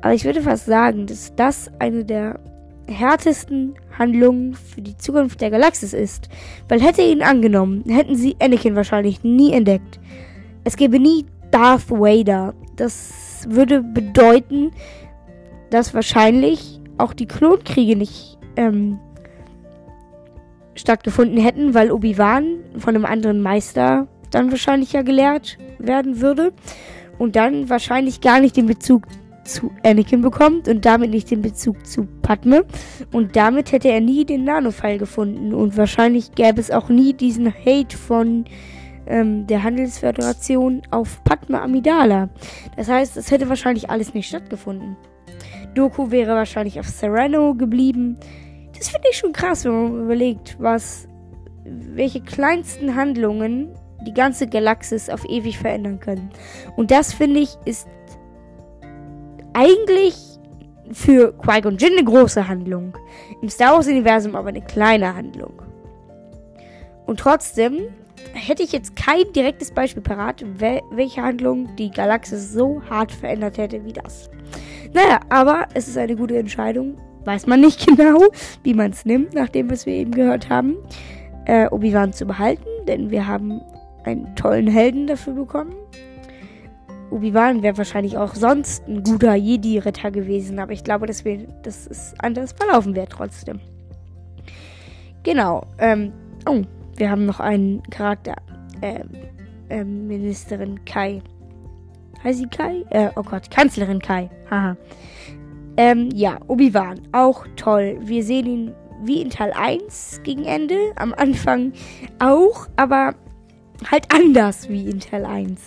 Aber 0.00 0.12
ich 0.12 0.24
würde 0.24 0.42
fast 0.42 0.66
sagen, 0.66 1.06
dass 1.06 1.34
das 1.36 1.70
eine 1.78 2.04
der 2.04 2.40
härtesten 2.88 3.74
Handlungen 3.96 4.54
für 4.54 4.82
die 4.82 4.96
Zukunft 4.96 5.40
der 5.40 5.50
Galaxis 5.50 5.92
ist. 5.92 6.28
Weil 6.68 6.80
hätte 6.80 7.02
ihn 7.02 7.22
angenommen, 7.22 7.84
hätten 7.86 8.16
sie 8.16 8.36
Anakin 8.40 8.74
wahrscheinlich 8.74 9.22
nie 9.22 9.52
entdeckt. 9.52 10.00
Es 10.64 10.76
gäbe 10.76 10.98
nie 10.98 11.26
Darth 11.52 11.90
Vader. 11.90 12.54
Das 12.76 13.46
würde 13.48 13.82
bedeuten, 13.82 14.72
dass 15.70 15.94
wahrscheinlich 15.94 16.80
auch 16.98 17.12
die 17.12 17.26
Klonkriege 17.26 17.96
nicht 17.96 18.38
ähm, 18.56 18.98
stattgefunden 20.74 21.38
hätten, 21.38 21.74
weil 21.74 21.92
Obi-Wan 21.92 22.58
von 22.78 22.94
einem 22.94 23.04
anderen 23.04 23.40
Meister 23.42 24.08
dann 24.30 24.50
wahrscheinlich 24.50 24.92
ja 24.92 25.02
gelehrt 25.02 25.58
werden 25.78 26.20
würde 26.20 26.52
und 27.18 27.36
dann 27.36 27.68
wahrscheinlich 27.68 28.20
gar 28.20 28.40
nicht 28.40 28.56
den 28.56 28.66
Bezug 28.66 29.04
zu 29.44 29.72
Anakin 29.84 30.22
bekommt 30.22 30.68
und 30.68 30.84
damit 30.84 31.10
nicht 31.10 31.30
den 31.30 31.42
Bezug 31.42 31.86
zu 31.86 32.06
Padme 32.22 32.64
und 33.10 33.36
damit 33.36 33.72
hätte 33.72 33.88
er 33.88 34.00
nie 34.00 34.24
den 34.24 34.44
Nano-Pfeil 34.44 34.98
gefunden 34.98 35.52
und 35.52 35.76
wahrscheinlich 35.76 36.34
gäbe 36.34 36.60
es 36.60 36.70
auch 36.70 36.88
nie 36.88 37.12
diesen 37.12 37.52
Hate 37.52 37.96
von 37.96 38.44
ähm, 39.06 39.46
der 39.46 39.62
Handelsföderation 39.62 40.82
auf 40.90 41.22
Padme 41.24 41.60
Amidala. 41.60 42.28
Das 42.76 42.88
heißt, 42.88 43.16
es 43.16 43.30
hätte 43.30 43.48
wahrscheinlich 43.48 43.90
alles 43.90 44.14
nicht 44.14 44.28
stattgefunden. 44.28 44.96
Doku 45.74 46.10
wäre 46.10 46.34
wahrscheinlich 46.34 46.78
auf 46.78 46.88
Serrano 46.88 47.54
geblieben. 47.54 48.18
Das 48.76 48.90
finde 48.90 49.08
ich 49.10 49.16
schon 49.16 49.32
krass, 49.32 49.64
wenn 49.64 49.72
man 49.72 50.04
überlegt, 50.04 50.56
was, 50.58 51.08
welche 51.64 52.20
kleinsten 52.20 52.94
Handlungen 52.94 53.68
die 54.06 54.14
ganze 54.14 54.46
Galaxis 54.46 55.08
auf 55.08 55.24
ewig 55.28 55.58
verändern 55.58 56.00
können. 56.00 56.30
Und 56.76 56.90
das 56.90 57.12
finde 57.12 57.40
ich 57.40 57.56
ist 57.64 57.86
eigentlich 59.54 60.16
für 60.90 61.32
Qui-Gon 61.38 61.78
Jinn 61.78 61.92
eine 61.96 62.04
große 62.04 62.48
Handlung. 62.48 62.96
Im 63.40 63.48
Star 63.48 63.74
Wars 63.74 63.86
Universum 63.86 64.34
aber 64.36 64.48
eine 64.48 64.62
kleine 64.62 65.14
Handlung. 65.14 65.62
Und 67.06 67.20
trotzdem 67.20 67.88
hätte 68.32 68.62
ich 68.62 68.72
jetzt 68.72 68.96
kein 68.96 69.32
direktes 69.34 69.70
Beispiel 69.70 70.02
parat, 70.02 70.44
welche 70.90 71.22
Handlung 71.22 71.74
die 71.76 71.90
Galaxis 71.90 72.52
so 72.52 72.82
hart 72.88 73.12
verändert 73.12 73.58
hätte 73.58 73.84
wie 73.84 73.92
das. 73.92 74.30
Naja, 74.92 75.20
aber 75.28 75.66
es 75.74 75.88
ist 75.88 75.96
eine 75.96 76.16
gute 76.16 76.36
Entscheidung 76.36 76.96
weiß 77.24 77.46
man 77.46 77.60
nicht 77.60 77.86
genau, 77.86 78.28
wie 78.62 78.74
man 78.74 78.90
es 78.90 79.04
nimmt, 79.04 79.34
nach 79.34 79.48
dem, 79.48 79.70
was 79.70 79.86
wir 79.86 79.94
eben 79.94 80.12
gehört 80.12 80.48
haben, 80.48 80.76
äh, 81.46 81.68
Obi-Wan 81.68 82.12
zu 82.12 82.26
behalten, 82.26 82.66
denn 82.86 83.10
wir 83.10 83.26
haben 83.26 83.60
einen 84.04 84.34
tollen 84.36 84.66
Helden 84.66 85.06
dafür 85.06 85.34
bekommen. 85.34 85.74
Obi-Wan 87.10 87.62
wäre 87.62 87.76
wahrscheinlich 87.76 88.16
auch 88.16 88.34
sonst 88.34 88.86
ein 88.88 89.02
guter 89.02 89.34
Jedi-Ritter 89.34 90.10
gewesen, 90.10 90.58
aber 90.58 90.72
ich 90.72 90.82
glaube, 90.82 91.06
dass, 91.06 91.24
wir, 91.24 91.46
dass 91.62 91.86
es 91.86 92.14
anders 92.18 92.52
verlaufen 92.52 92.96
wäre 92.96 93.08
trotzdem. 93.08 93.60
Genau. 95.22 95.66
Ähm, 95.78 96.12
oh, 96.48 96.62
wir 97.02 97.10
haben 97.10 97.26
noch 97.26 97.40
einen 97.40 97.82
Charakter. 97.90 98.36
Ähm, 98.80 99.08
ähm, 99.70 100.06
Ministerin 100.06 100.84
Kai. 100.84 101.20
Heißt 102.22 102.38
sie 102.38 102.46
Kai? 102.46 102.84
Äh, 102.90 103.08
oh 103.16 103.24
Gott, 103.24 103.50
Kanzlerin 103.50 103.98
Kai. 103.98 104.30
Haha. 104.48 104.76
Ähm, 105.76 106.10
ja, 106.14 106.38
Obi-Wan, 106.46 107.00
auch 107.10 107.44
toll. 107.56 107.98
Wir 108.02 108.22
sehen 108.22 108.46
ihn 108.46 108.74
wie 109.02 109.20
in 109.20 109.30
Teil 109.30 109.52
1 109.52 110.20
gegen 110.22 110.44
Ende. 110.44 110.76
Am 110.94 111.12
Anfang 111.12 111.72
auch, 112.20 112.68
aber 112.76 113.16
halt 113.90 114.06
anders 114.14 114.68
wie 114.68 114.88
in 114.88 115.00
Teil 115.00 115.24
1. 115.24 115.60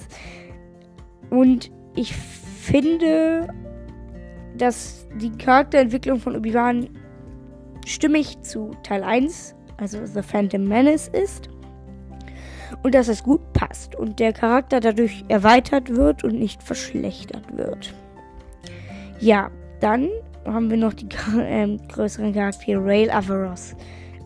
Und 1.31 1.69
ich 1.95 2.15
finde, 2.15 3.49
dass 4.57 5.05
die 5.19 5.31
Charakterentwicklung 5.31 6.21
von 6.21 6.37
Obi-Wan 6.37 6.87
stimmig 7.85 8.41
zu 8.41 8.71
Teil 8.83 9.03
1, 9.03 9.54
also 9.77 10.05
The 10.05 10.21
Phantom 10.21 10.63
Menace, 10.63 11.07
ist. 11.09 11.49
Und 12.83 12.95
dass 12.95 13.07
es 13.07 13.23
gut 13.23 13.41
passt 13.53 13.95
und 13.95 14.19
der 14.19 14.33
Charakter 14.33 14.79
dadurch 14.79 15.23
erweitert 15.27 15.95
wird 15.95 16.23
und 16.23 16.37
nicht 16.37 16.61
verschlechtert 16.61 17.55
wird. 17.55 17.93
Ja, 19.19 19.49
dann 19.79 20.09
haben 20.45 20.69
wir 20.69 20.77
noch 20.77 20.93
die 20.93 21.07
äh, 21.39 21.77
größeren 21.87 22.33
Charaktere 22.33 22.83
Rail 22.83 23.09
Averos. 23.09 23.75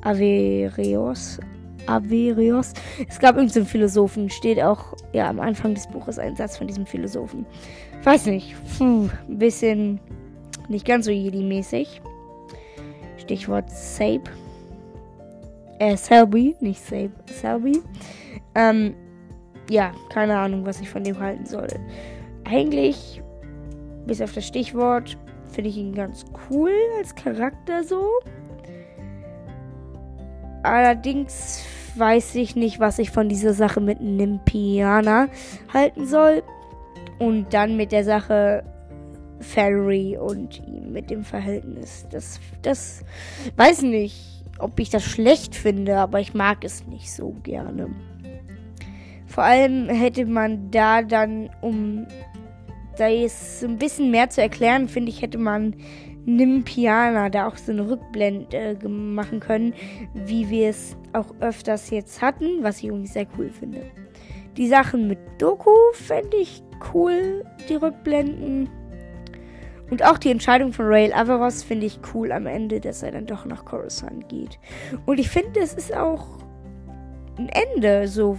Averios. 0.02 1.40
Averios. 1.88 2.74
Es 3.08 3.20
gab 3.20 3.36
irgendeinen 3.36 3.66
so 3.66 3.70
Philosophen, 3.70 4.30
steht 4.30 4.62
auch 4.62 4.94
ja 5.14 5.30
am 5.30 5.40
Anfang 5.40 5.74
des 5.74 5.88
Buches 5.88 6.20
ein 6.20 6.36
Satz 6.36 6.58
von 6.58 6.68
diesem 6.68 6.86
Philosophen. 6.86 7.46
Weiß 8.04 8.28
nicht, 8.28 8.56
puh, 8.78 9.10
ein 9.28 9.38
bisschen 9.40 10.00
nicht 10.68 10.86
ganz 10.86 11.06
so 11.06 11.12
Jedi-mäßig. 11.12 12.02
Stichwort 13.18 13.70
Sabe. 13.72 14.24
Äh, 15.80 15.96
Selby, 15.96 16.56
nicht 16.60 16.84
Sabe, 16.84 17.12
Selby. 17.26 17.82
Ähm, 18.54 18.96
ja, 19.70 19.92
keine 20.10 20.38
Ahnung, 20.38 20.66
was 20.66 20.82
ich 20.82 20.90
von 20.90 21.04
dem 21.04 21.20
halten 21.20 21.46
soll. 21.46 21.68
Eigentlich, 22.44 23.22
bis 24.06 24.22
auf 24.22 24.34
das 24.34 24.46
Stichwort, 24.46 25.18
finde 25.52 25.70
ich 25.70 25.78
ihn 25.78 25.94
ganz 25.94 26.26
cool 26.50 26.72
als 26.98 27.16
Charakter 27.16 27.84
so. 27.84 28.10
Allerdings 30.64 31.64
weiß 31.96 32.36
ich 32.36 32.56
nicht, 32.56 32.80
was 32.80 33.00
ich 33.00 33.12
von 33.12 33.30
dieser 33.30 33.54
Sache 33.54 33.80
mit 33.80 34.02
Nimpiana 34.02 35.28
halten 35.74 36.06
soll. 36.06 36.44
Und 37.20 37.54
dann 37.54 37.76
mit 37.78 37.92
der 37.92 38.04
Sache 38.04 38.64
Ferry 39.40 40.18
und 40.18 40.62
ihm 40.68 40.92
mit 40.92 41.10
dem 41.10 41.24
Verhältnis. 41.24 42.06
Das, 42.10 42.40
das 42.62 43.04
weiß 43.56 43.84
nicht, 43.84 44.39
ob 44.60 44.80
ich 44.80 44.90
das 44.90 45.04
schlecht 45.04 45.56
finde, 45.56 45.98
aber 45.98 46.20
ich 46.20 46.34
mag 46.34 46.64
es 46.64 46.86
nicht 46.88 47.12
so 47.12 47.36
gerne. 47.44 47.90
Vor 49.28 49.44
allem 49.44 49.90
hätte 49.90 50.26
man 50.26 50.72
da 50.72 51.02
dann, 51.02 51.50
um 51.62 52.08
da 52.98 53.08
ist 53.08 53.64
ein 53.64 53.78
bisschen 53.78 54.12
mehr 54.12 54.30
zu 54.30 54.42
erklären, 54.42 54.88
finde 54.88 55.10
ich, 55.10 55.22
hätte 55.22 55.38
man 55.38 55.76
Nim 56.26 56.64
Piana 56.64 57.30
da 57.30 57.48
auch 57.48 57.58
so 57.58 57.72
eine 57.72 57.90
Rückblende 57.90 58.58
äh, 58.58 58.88
machen 58.88 59.40
können, 59.40 59.74
wie 60.14 60.50
wir 60.50 60.70
es 60.70 60.98
auch 61.14 61.34
öfters 61.40 61.90
jetzt 61.90 62.22
hatten, 62.22 62.62
was 62.62 62.80
ich 62.80 62.86
irgendwie 62.86 63.08
sehr 63.08 63.28
cool 63.38 63.50
finde. 63.50 63.84
Die 64.58 64.68
Sachen 64.68 65.08
mit 65.08 65.20
Doku 65.38 65.72
fände 65.94 66.38
ich 66.38 66.62
cool, 66.94 67.46
die 67.70 67.76
Rückblenden. 67.76 68.70
Und 69.90 70.06
auch 70.06 70.18
die 70.18 70.32
Entscheidung 70.32 70.74
von 70.74 70.86
Rail 70.86 71.14
Averos 71.14 71.64
finde 71.64 71.88
ich 71.88 72.00
cool 72.14 72.32
am 72.32 72.46
Ende, 72.46 72.80
dass 72.80 73.04
er 73.04 73.12
dann 73.12 73.26
doch 73.26 73.46
nach 73.46 73.66
Coruscant 73.66 74.30
geht. 74.30 74.60
Und 75.06 75.20
ich 75.20 75.30
finde, 75.30 75.60
es 75.60 75.74
ist 75.74 75.96
auch 75.96 76.28
ein 77.38 77.50
Ende 77.50 78.08
so 78.08 78.38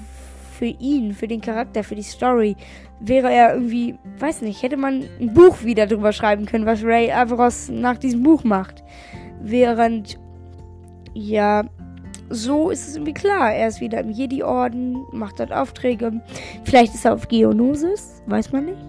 für 0.59 0.66
ihn, 0.66 1.14
für 1.14 1.26
den 1.26 1.40
Charakter, 1.40 1.83
für 1.83 1.95
die 1.95 2.02
Story, 2.02 2.54
wäre 3.00 3.33
er 3.33 3.54
irgendwie, 3.54 3.99
weiß 4.19 4.42
nicht, 4.42 4.62
hätte 4.62 4.76
man 4.76 5.04
ein 5.19 5.33
Buch 5.33 5.64
wieder 5.64 5.87
drüber 5.87 6.12
schreiben 6.12 6.45
können, 6.45 6.66
was 6.66 6.85
Ray 6.85 7.11
Averos 7.11 7.71
nach 7.71 7.97
diesem 7.97 8.23
Buch 8.23 8.45
macht. 8.45 8.85
Während, 9.40 10.19
ja, 11.14 11.64
so 12.28 12.71
ist 12.71 12.88
es 12.88 12.97
irgendwie 12.97 13.14
klar. 13.14 13.52
Er 13.54 13.69
ist 13.69 13.80
wieder 13.80 14.00
im 14.00 14.11
Jedi-Orden, 14.11 15.07
macht 15.12 15.40
dort 15.40 15.52
Aufträge. 15.52 16.21
Vielleicht 16.64 16.95
ist 16.95 17.07
er 17.07 17.14
auf 17.14 17.26
Geonosis, 17.28 18.23
weiß 18.26 18.52
man 18.52 18.66
nicht. 18.66 18.83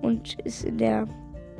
Und 0.00 0.38
ist 0.44 0.64
in 0.64 0.78
der 0.78 1.08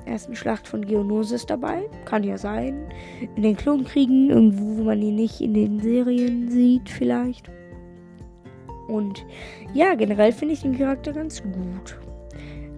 ersten 0.06 0.36
Schlacht 0.36 0.66
von 0.68 0.84
Geonosis 0.84 1.46
dabei. 1.46 1.88
Kann 2.04 2.25
ja 2.25 2.38
sein. 2.38 2.88
In 3.36 3.42
den 3.42 3.56
Klonkriegen, 3.56 4.30
irgendwo, 4.30 4.78
wo 4.78 4.84
man 4.84 5.02
ihn 5.02 5.16
nicht 5.16 5.40
in 5.40 5.54
den 5.54 5.80
Serien 5.80 6.50
sieht, 6.50 6.88
vielleicht. 6.88 7.50
Und 8.88 9.26
ja, 9.75 9.94
generell 9.94 10.32
finde 10.32 10.54
ich 10.54 10.62
den 10.62 10.78
Charakter 10.78 11.12
ganz 11.12 11.42
gut. 11.42 11.98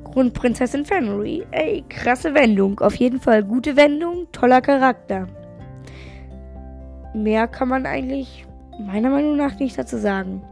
Grundprinzessin 0.04 0.84
Family. 0.84 1.46
Ey, 1.50 1.84
krasse 1.88 2.34
Wendung. 2.34 2.80
Auf 2.80 2.94
jeden 2.94 3.20
Fall 3.20 3.44
gute 3.44 3.76
Wendung, 3.76 4.26
toller 4.32 4.60
Charakter. 4.60 5.28
Mehr 7.14 7.46
kann 7.46 7.68
man 7.68 7.86
eigentlich 7.86 8.46
meiner 8.78 9.10
Meinung 9.10 9.36
nach 9.36 9.58
nicht 9.58 9.78
dazu 9.78 9.98
sagen. 9.98 10.42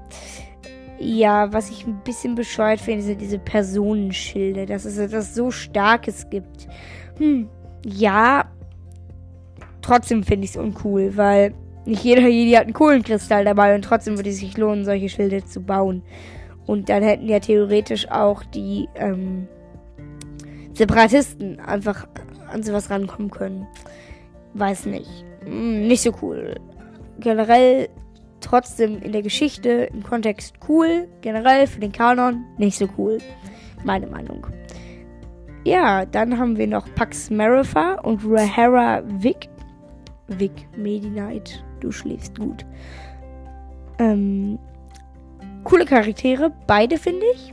Ja, 0.99 1.53
was 1.53 1.71
ich 1.71 1.87
ein 1.87 2.01
bisschen 2.05 2.35
bescheuert 2.35 2.81
finde, 2.81 3.03
sind 3.03 3.21
diese 3.21 3.39
Personenschilde, 3.39 4.67
dass 4.67 4.85
es 4.85 4.97
etwas 4.97 5.35
so 5.35 5.51
Starkes 5.51 6.31
gibt. 6.31 6.69
Hm, 7.19 7.49
ja, 7.85 8.51
trotzdem 9.83 10.23
finde 10.25 10.45
ich 10.45 10.51
es 10.51 10.57
uncool, 10.57 11.17
weil 11.17 11.55
nicht 11.85 12.03
jeder 12.03 12.27
Jedi 12.27 12.53
hat 12.53 12.65
einen 12.65 12.73
Kohlenkristall 12.73 13.45
dabei 13.45 13.75
und 13.75 13.83
trotzdem 13.83 14.17
würde 14.17 14.31
es 14.31 14.39
sich 14.39 14.57
lohnen, 14.57 14.85
solche 14.85 15.09
Schilde 15.09 15.45
zu 15.45 15.61
bauen. 15.61 16.03
Und 16.67 16.89
dann 16.89 17.03
hätten 17.03 17.29
ja 17.29 17.39
theoretisch 17.39 18.11
auch 18.11 18.43
die 18.43 18.89
ähm, 18.97 19.47
Separatisten 20.75 21.61
einfach 21.61 22.09
an 22.51 22.63
sowas 22.63 22.91
rankommen 22.91 23.31
können. 23.31 23.67
Weiß 24.55 24.87
nicht. 24.87 25.25
Hm, 25.45 25.87
nicht 25.87 26.03
so 26.03 26.13
cool. 26.23 26.57
Generell 27.21 27.89
trotzdem 28.47 29.03
in 29.03 29.13
der 29.13 29.23
Geschichte, 29.23 29.91
im 29.93 30.03
Kontext 30.03 30.55
cool. 30.69 31.09
Generell 31.21 31.67
für 31.67 31.81
den 31.81 31.93
Kanon 31.93 32.45
nicht 32.59 32.79
so 32.79 32.89
cool. 32.97 33.19
Meine 33.85 34.07
Meinung. 34.07 34.47
Ja, 35.65 36.07
dann 36.07 36.39
haben 36.39 36.57
wir 36.57 36.69
noch 36.69 36.87
Pax 36.95 37.29
Marifa 37.29 37.95
und 37.95 38.21
Rahara 38.25 39.03
Vic. 39.05 39.49
Vic 40.29 40.53
Medi 40.77 41.11
Knight, 41.11 41.65
du 41.81 41.91
schläfst 41.91 42.39
gut. 42.39 42.65
Ähm, 43.99 44.59
coole 45.65 45.85
Charaktere, 45.85 46.53
beide 46.67 46.99
finde 46.99 47.27
ich. 47.35 47.53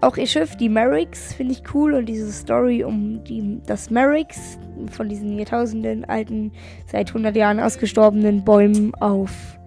Auch 0.00 0.16
ihr 0.16 0.26
Schiff, 0.26 0.56
die 0.56 0.68
Merricks, 0.68 1.34
finde 1.34 1.52
ich 1.52 1.74
cool 1.74 1.94
und 1.94 2.06
diese 2.06 2.32
Story 2.32 2.82
um 2.82 3.22
die, 3.22 3.60
das 3.66 3.90
Merricks 3.90 4.58
von 4.90 5.08
diesen 5.08 5.38
Jahrtausenden 5.38 6.04
alten, 6.06 6.52
seit 6.86 7.08
100 7.08 7.36
Jahren 7.36 7.60
ausgestorbenen 7.60 8.44
Bäumen 8.44 8.94
auf 8.94 9.59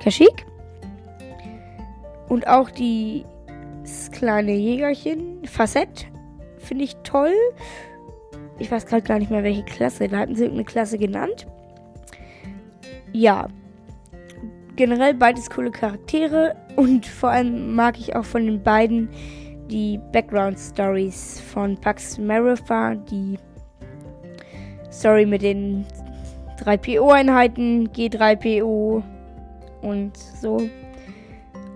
Kashyyyk. 0.00 0.46
Und 2.28 2.46
auch 2.46 2.70
das 2.70 4.10
kleine 4.10 4.52
Jägerchen, 4.52 5.44
Facette, 5.46 6.06
finde 6.58 6.84
ich 6.84 6.96
toll. 7.02 7.32
Ich 8.58 8.70
weiß 8.70 8.86
gerade 8.86 9.02
gar 9.02 9.18
nicht 9.18 9.30
mehr, 9.30 9.44
welche 9.44 9.64
Klasse. 9.64 10.08
Da 10.08 10.18
hatten 10.18 10.34
sie 10.34 10.42
irgendeine 10.42 10.66
Klasse 10.66 10.98
genannt. 10.98 11.46
Ja. 13.12 13.48
Generell 14.76 15.14
beides 15.14 15.48
coole 15.48 15.70
Charaktere. 15.70 16.54
Und 16.76 17.06
vor 17.06 17.30
allem 17.30 17.74
mag 17.74 17.98
ich 17.98 18.14
auch 18.14 18.24
von 18.24 18.44
den 18.44 18.62
beiden 18.62 19.08
die 19.68 19.98
Background 20.12 20.58
Stories 20.58 21.40
von 21.40 21.76
Pax 21.76 22.18
Marifa. 22.18 22.94
Die 22.94 23.38
Story 24.90 25.26
mit 25.26 25.42
den 25.42 25.86
3PO-Einheiten, 26.60 27.88
G3PO 27.90 29.02
und 29.82 30.16
so. 30.16 30.56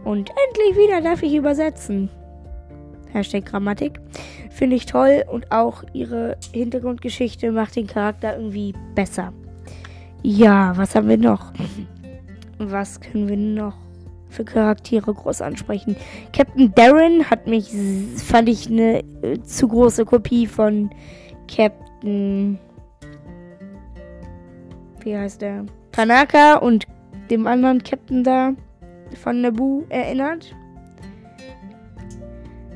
Und 0.05 0.31
endlich 0.31 0.77
wieder 0.77 1.01
darf 1.01 1.23
ich 1.23 1.35
übersetzen. 1.35 2.11
Hashtag 3.13 3.47
Grammatik. 3.47 4.01
Finde 4.51 4.77
ich 4.77 4.87
toll 4.87 5.25
und 5.31 5.51
auch 5.53 5.85
ihre 5.93 6.37
Hintergrundgeschichte 6.53 7.53
macht 7.53 7.77
den 7.77 7.87
Charakter 7.87 8.37
irgendwie 8.37 8.75
besser. 8.95 9.33
Ja, 10.23 10.77
was 10.77 10.95
haben 10.95 11.09
wir 11.09 11.19
noch? 11.19 11.53
Was 12.59 13.01
können 13.01 13.29
wir 13.29 13.37
noch 13.37 13.75
für 14.29 14.45
Charaktere 14.45 15.13
groß 15.13 15.43
ansprechen? 15.43 15.97
Captain 16.33 16.73
Darren 16.75 17.29
hat 17.29 17.47
mich, 17.47 17.73
fand 18.17 18.49
ich 18.49 18.69
eine 18.69 19.01
äh, 19.23 19.41
zu 19.43 19.69
große 19.69 20.05
Kopie 20.05 20.47
von 20.47 20.91
Captain. 21.49 22.59
Wie 25.01 25.17
heißt 25.17 25.43
der? 25.43 25.67
Tanaka 25.91 26.57
und 26.57 26.87
dem 27.33 27.47
anderen 27.47 27.83
Captain 27.83 28.23
da 28.23 28.53
von 29.23 29.41
Naboo 29.41 29.85
erinnert. 29.89 30.55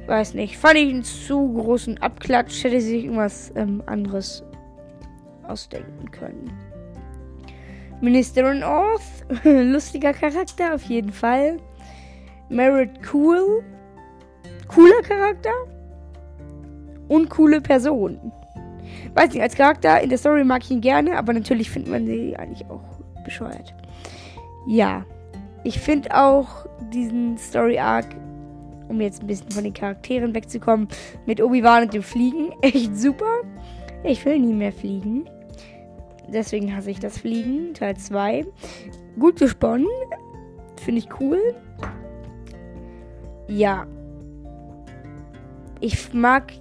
Weiß 0.06 0.34
nicht. 0.34 0.56
Fand 0.56 0.76
ich 0.76 0.88
einen 0.88 1.04
zu 1.04 1.52
großen 1.52 1.98
Abklatsch. 1.98 2.64
Hätte 2.64 2.80
sich 2.80 3.04
irgendwas 3.04 3.52
ähm, 3.54 3.82
anderes 3.86 4.42
ausdenken 5.46 6.10
können. 6.10 6.50
Ministerin 8.00 8.62
Orth. 8.62 9.02
Lustiger 9.44 10.14
Charakter, 10.14 10.74
auf 10.74 10.84
jeden 10.84 11.12
Fall. 11.12 11.58
Merit 12.48 12.90
Cool. 13.12 13.62
Cooler 14.68 15.02
Charakter. 15.02 15.52
Und 17.08 17.28
coole 17.28 17.60
Person. 17.60 18.32
Weiß 19.14 19.32
nicht, 19.32 19.42
als 19.42 19.54
Charakter 19.54 20.00
in 20.00 20.08
der 20.08 20.18
Story 20.18 20.44
mag 20.44 20.62
ich 20.64 20.70
ihn 20.70 20.80
gerne, 20.80 21.16
aber 21.18 21.32
natürlich 21.32 21.70
findet 21.70 21.90
man 21.90 22.06
sie 22.06 22.36
eigentlich 22.36 22.68
auch 22.70 22.82
bescheuert. 23.24 23.74
Ja. 24.66 25.04
Ich 25.64 25.78
finde 25.80 26.14
auch 26.14 26.66
diesen 26.92 27.36
Story 27.38 27.78
Arc 27.78 28.06
um 28.88 29.00
jetzt 29.00 29.22
ein 29.22 29.26
bisschen 29.26 29.50
von 29.50 29.64
den 29.64 29.74
Charakteren 29.74 30.34
wegzukommen, 30.34 30.88
mit 31.26 31.42
Obi-Wan 31.42 31.84
und 31.84 31.94
dem 31.94 32.02
Fliegen. 32.02 32.52
Echt 32.62 32.96
super. 32.96 33.42
Ich 34.04 34.24
will 34.24 34.38
nie 34.38 34.54
mehr 34.54 34.72
fliegen. 34.72 35.28
Deswegen 36.28 36.74
hasse 36.74 36.90
ich 36.90 37.00
das 37.00 37.18
Fliegen. 37.18 37.74
Teil 37.74 37.96
2. 37.96 38.46
Gut 39.18 39.38
gesponnen. 39.38 39.86
Finde 40.76 41.00
ich 41.00 41.08
cool. 41.20 41.54
Ja. 43.48 43.86
Ich 45.80 46.12
mag 46.12 46.52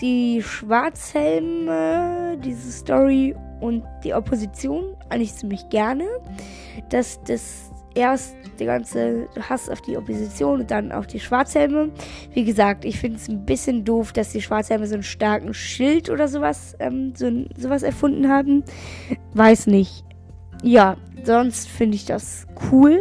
die 0.00 0.42
Schwarzhelme, 0.42 2.38
diese 2.42 2.72
Story 2.72 3.34
und 3.62 3.84
die 4.04 4.12
Opposition 4.12 4.96
eigentlich 5.08 5.34
ziemlich 5.34 5.68
gerne. 5.70 6.04
Dass 6.90 7.22
das 7.24 7.70
erst 7.94 8.34
der 8.58 8.66
ganze 8.66 9.28
Hass 9.48 9.68
auf 9.68 9.80
die 9.82 9.96
Opposition 9.96 10.60
und 10.60 10.70
dann 10.70 10.92
auf 10.92 11.06
die 11.06 11.20
Schwarzhelme. 11.20 11.90
Wie 12.32 12.44
gesagt, 12.44 12.84
ich 12.84 12.98
finde 12.98 13.16
es 13.16 13.28
ein 13.28 13.44
bisschen 13.44 13.84
doof, 13.84 14.12
dass 14.12 14.32
die 14.32 14.42
Schwarzhelme 14.42 14.86
so 14.86 14.94
einen 14.94 15.02
starken 15.02 15.54
Schild 15.54 16.10
oder 16.10 16.28
sowas, 16.28 16.76
ähm, 16.78 17.14
so, 17.14 17.30
sowas 17.56 17.82
erfunden 17.82 18.28
haben. 18.28 18.64
Weiß 19.34 19.66
nicht. 19.66 20.04
Ja, 20.62 20.96
sonst 21.24 21.68
finde 21.68 21.96
ich 21.96 22.04
das 22.04 22.46
cool. 22.70 22.98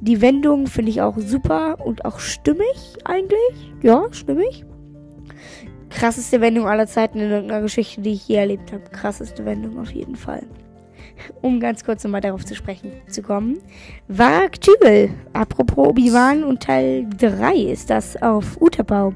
Die 0.00 0.22
Wendung 0.22 0.66
finde 0.66 0.90
ich 0.90 1.02
auch 1.02 1.18
super 1.18 1.84
und 1.84 2.04
auch 2.04 2.20
stimmig 2.20 2.96
eigentlich. 3.04 3.72
Ja, 3.82 4.06
stimmig. 4.12 4.64
Krasseste 5.90 6.40
Wendung 6.40 6.66
aller 6.66 6.86
Zeiten 6.86 7.20
in 7.20 7.30
irgendeiner 7.30 7.62
Geschichte, 7.62 8.00
die 8.00 8.12
ich 8.12 8.28
je 8.28 8.36
erlebt 8.36 8.72
habe. 8.72 8.84
Krasseste 8.90 9.44
Wendung 9.44 9.78
auf 9.78 9.90
jeden 9.90 10.16
Fall 10.16 10.42
um 11.42 11.60
ganz 11.60 11.84
kurz 11.84 12.04
nochmal 12.04 12.20
darauf 12.20 12.44
zu 12.44 12.54
sprechen 12.54 12.92
zu 13.08 13.22
kommen. 13.22 13.58
Varak-Tübel, 14.08 15.10
apropos 15.32 15.88
Obi-Wan 15.88 16.44
und 16.44 16.62
Teil 16.62 17.06
3 17.18 17.54
ist 17.54 17.90
das 17.90 18.20
auf 18.22 18.60
Utapau. 18.60 19.12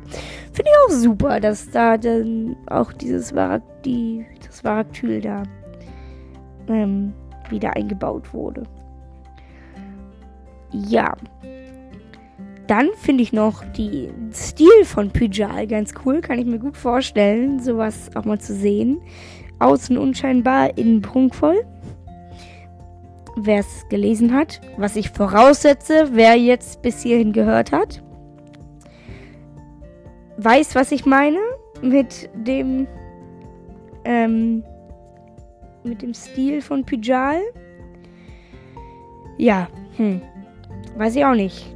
Finde 0.52 0.70
ich 0.70 0.78
auch 0.87 0.96
super, 0.96 1.40
dass 1.40 1.70
da 1.70 1.96
dann 1.96 2.56
auch 2.66 2.92
dieses 2.92 3.34
Varak, 3.34 3.62
die, 3.84 4.24
das 4.46 4.64
Varak-Tübel 4.64 5.20
da 5.20 5.42
ähm, 6.68 7.12
wieder 7.50 7.74
eingebaut 7.76 8.32
wurde. 8.32 8.64
Ja. 10.72 11.14
Dann 12.66 12.88
finde 12.96 13.22
ich 13.22 13.33
noch 13.33 13.64
den 13.72 14.33
Stil 14.33 14.85
von 14.85 15.11
Pyjal 15.11 15.66
ganz 15.66 15.92
cool. 16.05 16.20
Kann 16.20 16.38
ich 16.38 16.46
mir 16.46 16.59
gut 16.59 16.77
vorstellen, 16.77 17.61
sowas 17.61 18.11
auch 18.14 18.24
mal 18.24 18.40
zu 18.40 18.55
sehen. 18.55 19.00
Außen 19.59 19.98
unscheinbar, 19.98 20.77
innen 20.79 21.03
prunkvoll 21.03 21.64
wer 23.37 23.61
es 23.61 23.87
gelesen 23.88 24.35
hat, 24.35 24.61
was 24.77 24.96
ich 24.96 25.11
voraussetze, 25.11 26.11
wer 26.12 26.37
jetzt 26.37 26.83
bis 26.83 27.03
hierhin 27.03 27.33
gehört 27.33 27.72
hat, 27.72 28.03
weiß, 30.37 30.74
was 30.74 30.92
ich 30.92 31.05
meine 31.07 31.38
mit 31.83 32.31
dem 32.35 32.87
ähm, 34.05 34.62
mit 35.83 36.03
dem 36.03 36.14
Stil 36.14 36.62
von 36.62 36.85
Pyjal. 36.85 37.40
Ja, 39.37 39.68
hm, 39.96 40.22
weiß 40.96 41.16
ich 41.16 41.24
auch 41.24 41.35
nicht. 41.35 41.73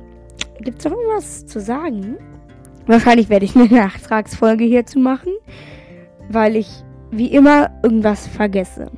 Gibt 0.61 0.79
es 0.79 0.85
noch 0.85 0.93
irgendwas 0.93 1.47
zu 1.47 1.61
sagen? 1.61 2.17
Wahrscheinlich 2.87 3.29
werde 3.29 3.45
ich 3.45 3.55
eine 3.57 3.67
Nachtragsfolge 3.71 4.65
hierzu 4.65 4.99
machen, 4.99 5.33
weil 6.29 6.57
ich 6.57 6.69
wie 7.11 7.29
immer 7.29 7.71
irgendwas 7.83 8.27
vergesse 8.27 8.91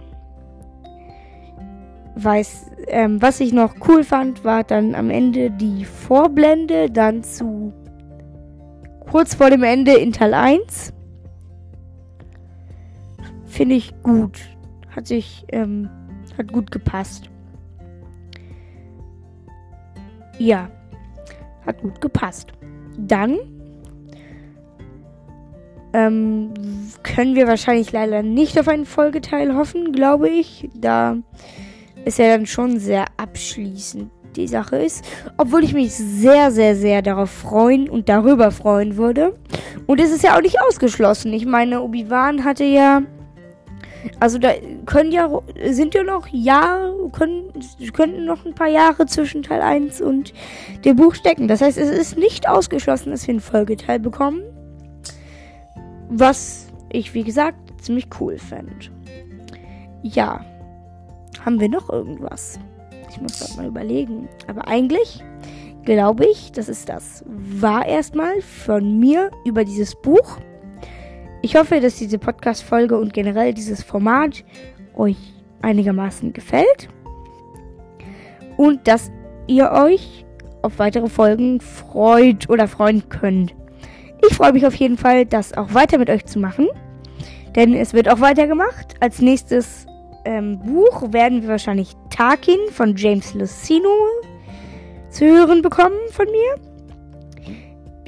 weiß, 2.25 2.71
ähm, 2.89 3.23
was 3.23 3.41
ich 3.41 3.53
noch 3.53 3.75
cool 3.89 4.05
fand, 4.05 4.45
war 4.45 4.65
dann 4.65 4.95
am 4.95 5.11
Ende 5.11 5.51
die 5.51 5.85
Vorblende, 5.85 6.91
dann 6.91 7.23
zu 7.23 7.73
kurz 9.11 9.35
vor 9.35 9.51
dem 9.51 9.63
Ende 9.63 9.93
in 9.93 10.13
Teil 10.13 10.35
1. 10.35 10.93
Finde 13.47 13.75
ich 13.75 13.93
gut. 14.03 14.41
Hat 14.95 15.07
sich, 15.07 15.45
ähm, 15.49 15.89
hat 16.39 16.53
gut 16.53 16.71
gepasst. 16.71 17.29
Ja, 20.39 20.71
hat 21.67 21.81
gut 21.81 22.01
gepasst. 22.01 22.53
Dann 22.99 23.39
ähm, 25.93 26.53
können 27.03 27.35
wir 27.35 27.47
wahrscheinlich 27.47 27.93
leider 27.93 28.23
nicht 28.23 28.59
auf 28.59 28.69
einen 28.69 28.87
Folgeteil 28.87 29.55
hoffen, 29.55 29.93
glaube 29.93 30.29
ich, 30.29 30.69
da 30.75 31.17
ist 32.05 32.19
ja 32.19 32.29
dann 32.29 32.47
schon 32.47 32.79
sehr 32.79 33.05
abschließend 33.17 34.11
die 34.37 34.47
Sache 34.47 34.77
ist. 34.77 35.05
Obwohl 35.37 35.65
ich 35.65 35.75
mich 35.75 35.93
sehr, 35.93 36.51
sehr, 36.51 36.77
sehr 36.77 37.03
darauf 37.03 37.31
freuen 37.31 37.89
und 37.89 38.09
darüber 38.09 38.51
freuen 38.53 38.97
würde. 38.97 39.37
Und 39.87 40.01
es 40.01 40.13
ist 40.13 40.23
ja 40.23 40.37
auch 40.37 40.41
nicht 40.41 40.61
ausgeschlossen. 40.61 41.33
Ich 41.33 41.47
meine, 41.47 41.83
Obi-Wan 41.83 42.45
hatte 42.45 42.65
ja 42.65 43.03
Also 44.21 44.39
da 44.39 44.53
können 44.85 45.13
ja 45.13 45.31
sind 45.71 45.95
ja 45.95 46.03
noch 46.03 46.29
Jahre, 46.29 47.09
können, 47.11 47.51
könnten 47.95 48.27
noch 48.27 48.45
ein 48.45 48.55
paar 48.55 48.69
Jahre 48.69 49.07
zwischen 49.07 49.43
Teil 49.43 49.63
1 49.63 50.03
und 50.03 50.35
dem 50.85 50.97
Buch 50.97 51.15
stecken. 51.15 51.49
Das 51.49 51.63
heißt, 51.63 51.79
es 51.79 51.89
ist 51.89 52.19
nicht 52.19 52.47
ausgeschlossen, 52.47 53.11
dass 53.11 53.27
wir 53.27 53.33
einen 53.33 53.41
Folgeteil 53.41 53.99
bekommen. 53.99 54.43
Was 56.11 56.67
ich, 56.93 57.15
wie 57.15 57.25
gesagt, 57.25 57.59
ziemlich 57.81 58.09
cool 58.21 58.39
fände. 58.39 58.75
Ja. 60.03 60.45
Haben 61.45 61.59
wir 61.59 61.71
noch 61.71 61.89
irgendwas? 61.89 62.61
Ich 63.09 63.21
muss 63.21 63.39
doch 63.39 63.57
mal 63.57 63.67
überlegen. 63.67 64.29
Aber 64.47 64.69
eigentlich 64.69 65.25
glaube 65.85 66.27
ich, 66.27 66.53
das 66.53 66.69
ist 66.69 66.89
das. 66.89 67.25
War 67.27 67.87
erstmal 67.87 68.43
von 68.43 68.99
mir 68.99 69.31
über 69.45 69.65
dieses 69.65 69.95
Buch. 69.95 70.39
Ich 71.43 71.57
hoffe, 71.57 71.81
dass 71.81 71.97
diese 71.97 72.19
Podcast-Folge 72.19 72.99
und 72.99 73.15
generell 73.15 73.55
dieses 73.55 73.83
Format 73.83 74.45
euch 74.95 75.17
einigermaßen 75.63 76.33
gefällt. 76.35 76.89
Und 78.57 78.87
dass 78.87 79.11
ihr 79.47 79.71
euch 79.71 80.27
auf 80.63 80.79
weitere 80.79 81.09
Folgen 81.09 81.61
freut 81.61 82.51
oder 82.51 82.69
freuen 82.69 83.09
könnt. 83.09 83.55
Ich 84.29 84.37
freue 84.37 84.53
mich 84.53 84.67
auf 84.67 84.75
jeden 84.75 84.99
Fall, 84.99 85.25
das 85.25 85.57
auch 85.57 85.73
weiter 85.73 85.97
mit 85.97 86.11
euch 86.11 86.27
zu 86.27 86.39
machen. 86.39 86.69
Denn 87.57 87.75
es 87.75 87.95
wird 87.95 88.09
auch 88.11 88.21
weitergemacht. 88.21 88.95
Als 89.01 89.21
nächstes 89.23 89.87
ähm, 90.27 90.59
Buch 90.61 91.13
werden 91.13 91.41
wir 91.41 91.49
wahrscheinlich 91.49 91.97
Tarkin 92.11 92.59
von 92.71 92.95
James 92.97 93.33
Lucino 93.33 93.89
zu 95.09 95.25
hören 95.25 95.63
bekommen 95.63 95.99
von 96.11 96.27
mir. 96.27 96.70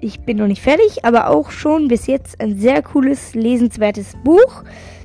Ich 0.04 0.18
bin 0.22 0.38
noch 0.38 0.48
nicht 0.48 0.62
fertig, 0.62 1.04
aber 1.04 1.28
auch 1.28 1.52
schon 1.52 1.86
bis 1.86 2.08
jetzt 2.08 2.40
ein 2.40 2.58
sehr 2.58 2.82
cooles, 2.82 3.36
lesenswertes 3.36 4.16
Buch. 4.24 4.64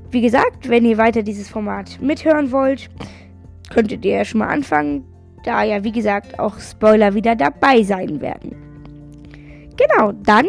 Wie 0.10 0.22
gesagt, 0.22 0.70
wenn 0.70 0.86
ihr 0.86 0.98
weiter 0.98 1.22
dieses 1.22 1.48
Format 1.48 2.02
mithören 2.02 2.52
wollt, 2.52 2.90
könntet 3.70 4.04
ihr 4.04 4.18
ja 4.18 4.26
schon 4.26 4.40
mal 4.40 4.48
anfangen, 4.48 5.06
da 5.44 5.64
ja, 5.64 5.84
wie 5.84 5.92
gesagt, 5.92 6.40
auch 6.40 6.60
Spoiler 6.60 7.14
wieder 7.14 7.36
dabei 7.36 7.84
sein 7.84 8.22
werden. 8.22 8.56
Genau, 9.78 10.14
dann 10.14 10.48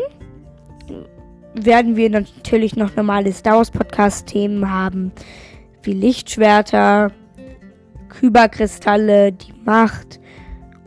werden 1.53 1.97
wir 1.97 2.09
natürlich 2.09 2.75
noch 2.75 2.97
normale 2.97 3.31
Star 3.33 3.59
Wars 3.59 3.71
Podcast-Themen 3.71 4.71
haben, 4.73 5.13
wie 5.83 5.93
Lichtschwerter, 5.93 7.13
Kyberkristalle, 8.09 9.33
die 9.33 9.53
Macht 9.67 10.21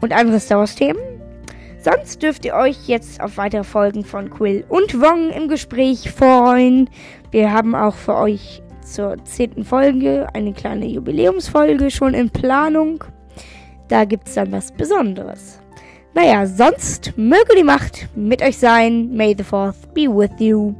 und 0.01 0.13
andere 0.13 0.39
Star 0.39 0.57
Wars-Themen. 0.57 1.10
Sonst 1.81 2.21
dürft 2.21 2.45
ihr 2.45 2.53
euch 2.53 2.87
jetzt 2.87 3.21
auf 3.21 3.37
weitere 3.37 3.63
Folgen 3.63 4.05
von 4.05 4.29
Quill 4.29 4.63
und 4.69 5.01
Wong 5.01 5.31
im 5.31 5.47
Gespräch 5.47 6.11
freuen. 6.11 6.89
Wir 7.31 7.51
haben 7.51 7.73
auch 7.73 7.95
für 7.95 8.15
euch 8.15 8.61
zur 8.85 9.23
zehnten 9.25 9.63
Folge 9.63 10.27
eine 10.33 10.53
kleine 10.53 10.85
Jubiläumsfolge 10.85 11.89
schon 11.89 12.13
in 12.13 12.29
Planung. 12.29 13.03
Da 13.87 14.05
gibt 14.05 14.27
es 14.27 14.35
dann 14.35 14.51
was 14.51 14.71
Besonderes. 14.71 15.59
Naja, 16.13 16.45
sonst 16.45 17.13
möge 17.17 17.55
die 17.57 17.63
Macht 17.63 18.09
mit 18.15 18.43
euch 18.43 18.57
sein. 18.57 19.15
May 19.15 19.33
the 19.35 19.43
Fourth 19.43 19.91
be 19.95 20.01
with 20.01 20.31
you. 20.39 20.75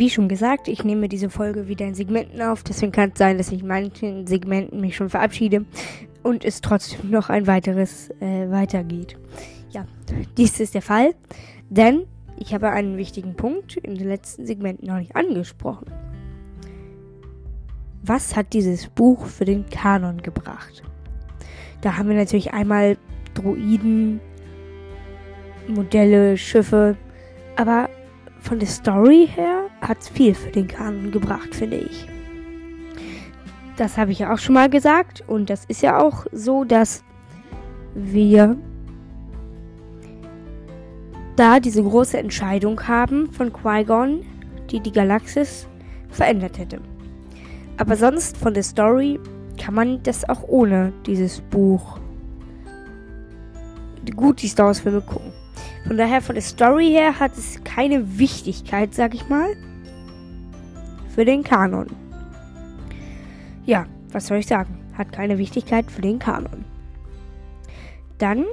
Wie 0.00 0.08
schon 0.08 0.28
gesagt, 0.28 0.66
ich 0.66 0.82
nehme 0.82 1.10
diese 1.10 1.28
Folge 1.28 1.68
wieder 1.68 1.84
in 1.84 1.92
Segmenten 1.92 2.40
auf. 2.40 2.62
Deswegen 2.62 2.90
kann 2.90 3.10
es 3.12 3.18
sein, 3.18 3.36
dass 3.36 3.52
ich 3.52 3.60
in 3.60 3.68
manchen 3.68 4.26
Segmenten 4.26 4.80
mich 4.80 4.96
schon 4.96 5.10
verabschiede 5.10 5.66
und 6.22 6.42
es 6.42 6.62
trotzdem 6.62 7.10
noch 7.10 7.28
ein 7.28 7.46
weiteres 7.46 8.08
äh, 8.18 8.50
weitergeht. 8.50 9.18
Ja, 9.68 9.84
dies 10.38 10.58
ist 10.58 10.72
der 10.72 10.80
Fall, 10.80 11.14
denn 11.68 12.06
ich 12.38 12.54
habe 12.54 12.70
einen 12.70 12.96
wichtigen 12.96 13.34
Punkt 13.34 13.76
in 13.76 13.94
den 13.94 14.08
letzten 14.08 14.46
Segmenten 14.46 14.88
noch 14.88 14.96
nicht 14.96 15.14
angesprochen. 15.14 15.84
Was 18.02 18.34
hat 18.36 18.54
dieses 18.54 18.86
Buch 18.86 19.26
für 19.26 19.44
den 19.44 19.68
Kanon 19.68 20.22
gebracht? 20.22 20.82
Da 21.82 21.98
haben 21.98 22.08
wir 22.08 22.16
natürlich 22.16 22.54
einmal 22.54 22.96
Droiden, 23.34 24.18
Modelle, 25.68 26.38
Schiffe, 26.38 26.96
aber 27.56 27.90
von 28.40 28.58
der 28.58 28.68
Story 28.68 29.28
her 29.34 29.64
hat 29.80 29.98
es 30.00 30.08
viel 30.08 30.34
für 30.34 30.50
den 30.50 30.66
Kanon 30.66 31.10
gebracht, 31.10 31.54
finde 31.54 31.78
ich. 31.78 32.06
Das 33.76 33.96
habe 33.96 34.12
ich 34.12 34.18
ja 34.18 34.32
auch 34.32 34.38
schon 34.38 34.54
mal 34.54 34.68
gesagt 34.68 35.22
und 35.26 35.48
das 35.48 35.64
ist 35.66 35.82
ja 35.82 35.98
auch 35.98 36.26
so, 36.32 36.64
dass 36.64 37.02
wir 37.94 38.56
da 41.36 41.60
diese 41.60 41.82
große 41.82 42.18
Entscheidung 42.18 42.86
haben 42.86 43.32
von 43.32 43.52
Qui-Gon, 43.52 44.24
die 44.70 44.80
die 44.80 44.92
Galaxis 44.92 45.66
verändert 46.10 46.58
hätte. 46.58 46.80
Aber 47.78 47.96
sonst 47.96 48.36
von 48.36 48.52
der 48.52 48.62
Story 48.62 49.18
kann 49.58 49.74
man 49.74 50.02
das 50.02 50.28
auch 50.28 50.42
ohne 50.48 50.92
dieses 51.06 51.40
Buch 51.40 51.98
gut 54.20 54.42
die 54.42 54.48
Star 54.48 54.66
Wars 54.66 54.80
Filme 54.80 55.00
gucken. 55.00 55.32
Von 55.86 55.96
daher 55.96 56.20
von 56.20 56.34
der 56.34 56.42
Story 56.42 56.90
her 56.90 57.18
hat 57.18 57.36
es 57.36 57.62
keine 57.64 58.18
Wichtigkeit, 58.18 58.94
sag 58.94 59.14
ich 59.14 59.28
mal, 59.28 59.56
für 61.14 61.24
den 61.24 61.42
Kanon. 61.42 61.88
Ja, 63.64 63.86
was 64.12 64.26
soll 64.26 64.38
ich 64.38 64.46
sagen? 64.46 64.78
Hat 64.96 65.12
keine 65.12 65.38
Wichtigkeit 65.38 65.90
für 65.90 66.02
den 66.02 66.18
Kanon. 66.18 66.64
Dann 68.18 68.44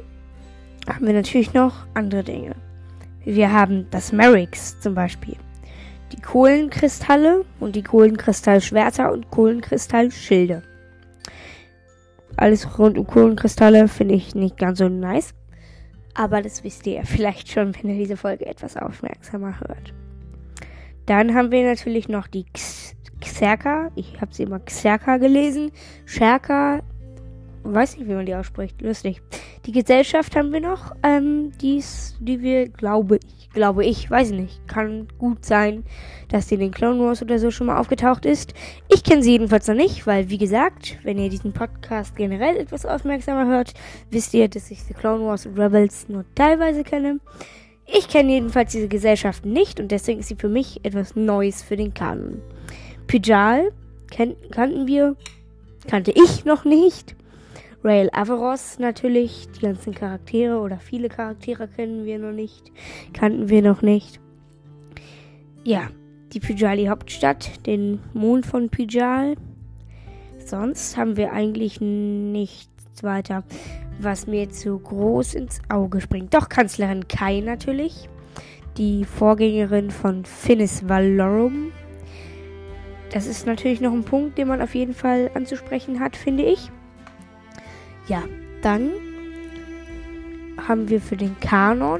haben 0.88 1.06
wir 1.06 1.13
natürlich 1.13 1.54
noch 1.54 1.86
andere 1.94 2.24
Dinge. 2.24 2.56
Wir 3.26 3.52
haben 3.52 3.88
das 3.92 4.13
Merix 4.13 4.80
zum 4.80 4.96
Beispiel. 4.96 5.36
Die 6.13 6.22
Kohlenkristalle 6.22 7.44
und 7.60 7.76
die 7.76 7.84
Kohlenkristallschwerter 7.84 9.12
und 9.12 9.30
Kohlenkristallschilde. 9.30 10.63
Alles 12.38 12.80
rund 12.80 12.98
um 12.98 13.06
Kohlenkristalle 13.06 13.88
finde 13.88 14.13
ich 14.16 14.34
nicht 14.36 14.58
ganz 14.58 14.80
so 14.80 14.88
nice. 14.88 15.34
Aber 16.17 16.41
das 16.41 16.63
wisst 16.63 16.88
ihr 16.88 16.93
ja 16.93 17.03
vielleicht 17.03 17.47
schon, 17.47 17.75
wenn 17.75 17.91
ihr 17.91 17.97
diese 17.97 18.17
Folge 18.17 18.47
etwas 18.47 18.75
aufmerksamer 18.75 19.60
hört. 19.60 19.93
Dann 21.06 21.36
haben 21.36 21.51
wir 21.51 21.63
natürlich 21.63 22.10
noch 22.10 22.25
die 22.25 22.47
Xerka. 23.21 23.91
Ich 23.93 24.19
habe 24.19 24.34
sie 24.34 24.43
immer 24.43 24.60
Xerka 24.60 25.17
gelesen. 25.17 25.71
Scherka 26.06 26.82
weiß 27.62 27.97
nicht, 27.97 28.10
wie 28.10 28.13
man 28.13 28.25
die 28.25 28.34
ausspricht. 28.34 28.82
Lustig. 28.82 29.21
Die 29.67 29.71
Gesellschaft 29.71 30.36
haben 30.36 30.51
wir 30.51 30.60
noch, 30.60 30.95
ähm, 31.03 31.51
dies, 31.62 32.17
die 32.19 32.41
wir, 32.41 32.67
glaube 32.67 33.17
ich, 33.17 33.37
glaube 33.58 33.84
ich, 33.84 34.10
weiß 34.10 34.30
ich 34.30 34.39
nicht. 34.39 34.67
Kann 34.67 35.08
gut 35.17 35.43
sein, 35.43 35.84
dass 36.30 36.46
die 36.46 36.54
in 36.54 36.60
den 36.60 36.72
Clone 36.72 37.00
Wars 37.00 37.24
oder 37.24 37.39
so 37.39 37.50
schon 37.50 37.67
mal 37.67 37.80
aufgetaucht 37.80 38.24
ist. 38.24 38.54
Ich 38.88 39.04
kenne 39.04 39.24
sie 39.24 39.32
jedenfalls 39.32 39.67
noch 39.67 39.76
nicht, 39.76 40.06
weil, 40.06 40.30
wie 40.30 40.38
gesagt, 40.38 41.00
wenn 41.04 41.17
ihr 41.17 41.30
diesen 41.30 41.54
Podcast 41.54 42.15
generell 42.15 42.56
etwas 42.56 42.86
aufmerksamer 42.86 43.48
hört, 43.48 43.74
wisst 44.12 44.36
ihr, 44.36 44.48
dass 44.48 44.70
ich 44.70 44.84
The 44.84 44.93
Clone 44.93 45.26
Wars 45.26 45.48
und 45.48 45.60
Rebels 45.60 46.08
nur 46.08 46.24
teilweise 46.36 46.84
kenne. 46.84 47.20
Ich 47.88 48.08
kenne 48.08 48.34
jedenfalls 48.34 48.74
diese 48.74 48.88
Gesellschaft 48.88 49.43
nicht 49.43 49.80
und 49.80 49.89
deswegen 49.89 50.20
ist 50.20 50.28
sie 50.28 50.36
für 50.36 50.50
mich 50.50 50.80
etwas 50.84 51.15
Neues 51.15 51.63
für 51.63 51.78
den 51.78 51.96
Kanon. 51.96 52.41
Pijal 53.08 53.72
kannten 54.12 54.88
wir, 54.88 55.15
kannte 55.88 56.12
ich 56.12 56.46
noch 56.46 56.63
nicht. 56.63 57.15
Rail 57.84 58.10
Averos 58.12 58.80
natürlich. 58.80 59.48
Die 59.56 59.62
ganzen 59.62 59.94
Charaktere 59.94 60.60
oder 60.60 60.78
viele 60.78 61.10
Charaktere 61.10 61.68
kennen 61.68 62.06
wir 62.06 62.20
noch 62.20 62.32
nicht. 62.32 62.72
Kannten 63.13 63.50
wir 63.50 63.62
noch 63.62 63.82
nicht. 63.82 64.20
Ja, 65.63 65.90
die 66.34 66.40
Pijali 66.40 66.86
Hauptstadt, 66.86 67.66
den 67.66 68.00
Mond 68.13 68.46
von 68.46 68.70
Pijal. 68.70 69.36
Sonst 70.38 70.98
haben 70.98 71.18
wir 71.18 71.34
eigentlich 71.34 71.82
nichts 71.82 73.04
weiter, 73.04 73.44
was 74.00 74.28
mir 74.28 74.50
zu 74.50 74.80
groß 74.80 75.36
ins 75.36 75.60
Auge 75.70 76.02
springt. 76.02 76.34
Doch 76.34 76.50
Kanzlerin 76.50 77.08
Kai 77.08 77.42
natürlich. 77.42 78.10
Die 78.78 79.06
Vorgängerin 79.06 79.92
von 79.92 80.24
Finis 80.24 80.88
Valorum. 80.88 81.72
Das 83.12 83.26
ist 83.26 83.46
natürlich 83.46 83.82
noch 83.82 83.94
ein 83.94 84.04
Punkt, 84.04 84.38
den 84.38 84.48
man 84.48 84.62
auf 84.62 84.76
jeden 84.76 84.94
Fall 84.94 85.32
anzusprechen 85.34 86.00
hat, 86.00 86.16
finde 86.16 86.44
ich. 86.44 86.72
Ja, 88.08 88.24
dann 88.62 88.91
haben 90.65 90.88
wir 90.88 91.02
für 91.02 91.17
den 91.17 91.38
Kanon 91.41 92.00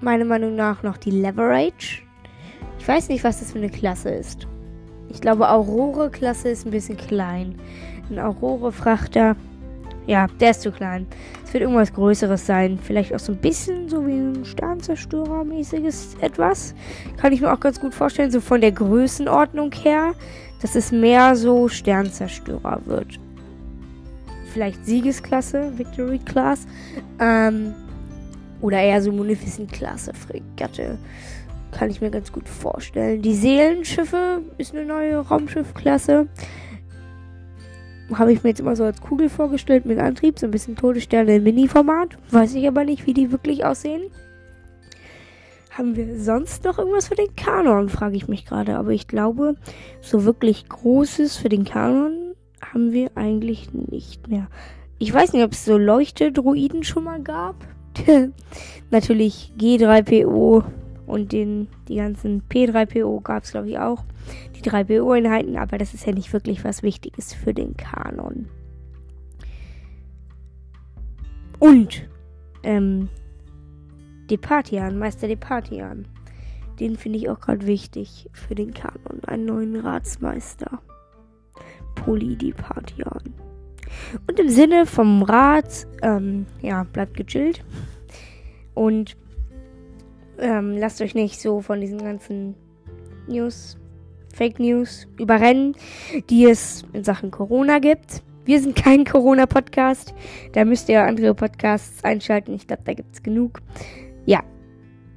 meiner 0.00 0.24
Meinung 0.24 0.56
nach 0.56 0.82
noch 0.82 0.96
die 0.96 1.12
Leverage. 1.12 2.02
Ich 2.80 2.88
weiß 2.88 3.08
nicht, 3.08 3.22
was 3.22 3.38
das 3.38 3.52
für 3.52 3.58
eine 3.58 3.70
Klasse 3.70 4.10
ist. 4.10 4.48
Ich 5.10 5.20
glaube, 5.20 5.48
Aurore-Klasse 5.48 6.48
ist 6.48 6.66
ein 6.66 6.72
bisschen 6.72 6.96
klein. 6.96 7.54
Ein 8.10 8.18
Aurore-Frachter, 8.18 9.36
ja, 10.06 10.26
der 10.40 10.50
ist 10.50 10.62
zu 10.62 10.72
klein. 10.72 11.06
Es 11.44 11.54
wird 11.54 11.62
irgendwas 11.62 11.92
Größeres 11.92 12.44
sein. 12.44 12.78
Vielleicht 12.82 13.14
auch 13.14 13.20
so 13.20 13.32
ein 13.32 13.38
bisschen 13.38 13.88
so 13.88 14.04
wie 14.06 14.18
ein 14.18 14.44
Sternzerstörer-mäßiges 14.44 16.20
etwas. 16.20 16.74
Kann 17.16 17.32
ich 17.32 17.40
mir 17.40 17.52
auch 17.52 17.60
ganz 17.60 17.80
gut 17.80 17.94
vorstellen, 17.94 18.32
so 18.32 18.40
von 18.40 18.60
der 18.60 18.72
Größenordnung 18.72 19.70
her, 19.72 20.14
dass 20.60 20.74
es 20.74 20.90
mehr 20.90 21.36
so 21.36 21.68
Sternzerstörer 21.68 22.80
wird 22.86 23.20
vielleicht 24.58 24.84
Siegesklasse, 24.84 25.78
Victory 25.78 26.18
Class. 26.18 26.66
Ähm, 27.20 27.74
oder 28.60 28.80
eher 28.80 29.00
so 29.00 29.12
Munificent 29.12 29.72
Klasse, 29.72 30.12
Fregatte. 30.12 30.98
Kann 31.70 31.90
ich 31.90 32.00
mir 32.00 32.10
ganz 32.10 32.32
gut 32.32 32.48
vorstellen. 32.48 33.22
Die 33.22 33.34
Seelenschiffe 33.34 34.42
ist 34.56 34.74
eine 34.74 34.84
neue 34.84 35.18
Raumschiffklasse. 35.18 36.26
Habe 38.12 38.32
ich 38.32 38.42
mir 38.42 38.50
jetzt 38.50 38.58
immer 38.58 38.74
so 38.74 38.82
als 38.82 39.00
Kugel 39.00 39.28
vorgestellt 39.28 39.86
mit 39.86 40.00
Antrieb, 40.00 40.40
so 40.40 40.46
ein 40.46 40.50
bisschen 40.50 40.74
Todessterne 40.74 41.36
im 41.36 41.44
Mini-Format. 41.44 42.18
Weiß 42.32 42.52
ich 42.56 42.66
aber 42.66 42.82
nicht, 42.82 43.06
wie 43.06 43.14
die 43.14 43.30
wirklich 43.30 43.64
aussehen. 43.64 44.10
Haben 45.70 45.94
wir 45.94 46.18
sonst 46.18 46.64
noch 46.64 46.78
irgendwas 46.78 47.06
für 47.06 47.14
den 47.14 47.36
Kanon, 47.36 47.88
frage 47.88 48.16
ich 48.16 48.26
mich 48.26 48.44
gerade. 48.44 48.76
Aber 48.76 48.90
ich 48.90 49.06
glaube, 49.06 49.54
so 50.00 50.24
wirklich 50.24 50.68
Großes 50.68 51.36
für 51.36 51.48
den 51.48 51.62
Kanon 51.62 52.27
haben 52.60 52.92
wir 52.92 53.10
eigentlich 53.14 53.72
nicht 53.72 54.28
mehr. 54.28 54.48
Ich 54.98 55.12
weiß 55.12 55.32
nicht, 55.32 55.44
ob 55.44 55.52
es 55.52 55.64
so 55.64 55.78
Leuchtedruiden 55.78 56.82
schon 56.82 57.04
mal 57.04 57.22
gab. 57.22 57.56
Natürlich 58.90 59.52
G3PO 59.58 60.64
und 61.06 61.32
den, 61.32 61.68
die 61.88 61.96
ganzen 61.96 62.42
P3PO 62.48 63.22
gab 63.22 63.44
es, 63.44 63.52
glaube 63.52 63.70
ich, 63.70 63.78
auch. 63.78 64.04
Die 64.56 64.62
3PO-Einheiten, 64.62 65.56
aber 65.56 65.78
das 65.78 65.94
ist 65.94 66.06
ja 66.06 66.12
nicht 66.12 66.32
wirklich 66.32 66.64
was 66.64 66.82
Wichtiges 66.82 67.32
für 67.32 67.54
den 67.54 67.76
Kanon. 67.76 68.48
Und 71.58 72.08
ähm, 72.62 73.08
Departian, 74.30 74.98
Meister 74.98 75.28
Departian. 75.28 76.06
Den 76.78 76.96
finde 76.96 77.18
ich 77.18 77.28
auch 77.28 77.40
gerade 77.40 77.66
wichtig 77.66 78.28
für 78.32 78.54
den 78.54 78.72
Kanon. 78.72 79.24
Einen 79.26 79.46
neuen 79.46 79.76
Ratsmeister. 79.76 80.80
Polydepartian. 82.08 83.34
Und 84.26 84.40
im 84.40 84.48
Sinne 84.48 84.86
vom 84.86 85.22
Rat, 85.22 85.86
ähm, 86.00 86.46
ja, 86.62 86.84
bleibt 86.84 87.14
gechillt. 87.18 87.62
Und 88.72 89.14
ähm, 90.38 90.78
lasst 90.78 91.02
euch 91.02 91.14
nicht 91.14 91.38
so 91.38 91.60
von 91.60 91.82
diesen 91.82 91.98
ganzen 91.98 92.54
News, 93.26 93.76
Fake 94.32 94.58
News 94.58 95.06
überrennen, 95.18 95.74
die 96.30 96.46
es 96.46 96.86
in 96.94 97.04
Sachen 97.04 97.30
Corona 97.30 97.78
gibt. 97.78 98.22
Wir 98.46 98.58
sind 98.58 98.74
kein 98.74 99.04
Corona-Podcast. 99.04 100.14
Da 100.52 100.64
müsst 100.64 100.88
ihr 100.88 101.02
andere 101.02 101.34
Podcasts 101.34 102.02
einschalten. 102.04 102.54
Ich 102.54 102.66
glaube, 102.66 102.84
da 102.86 102.94
gibt 102.94 103.12
es 103.14 103.22
genug. 103.22 103.60
Ja, 104.24 104.42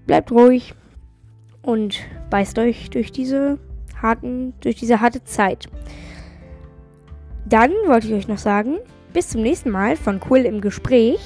bleibt 0.08 0.30
ruhig 0.30 0.74
und 1.62 2.02
beißt 2.30 2.60
euch 2.60 2.90
durch 2.90 3.14
diese 3.14 3.60
harten, 4.02 4.54
durch 4.60 4.76
diese 4.76 5.00
harte 5.00 5.24
Zeit. 5.24 5.70
Dann 7.52 7.72
wollte 7.86 8.08
ich 8.08 8.14
euch 8.14 8.28
noch 8.30 8.38
sagen, 8.38 8.78
bis 9.14 9.30
zum 9.30 9.42
nächsten 9.42 9.70
Mal 9.72 9.98
von 9.98 10.22
Quill 10.22 10.46
im 10.46 10.62
Gespräch. 10.62 11.20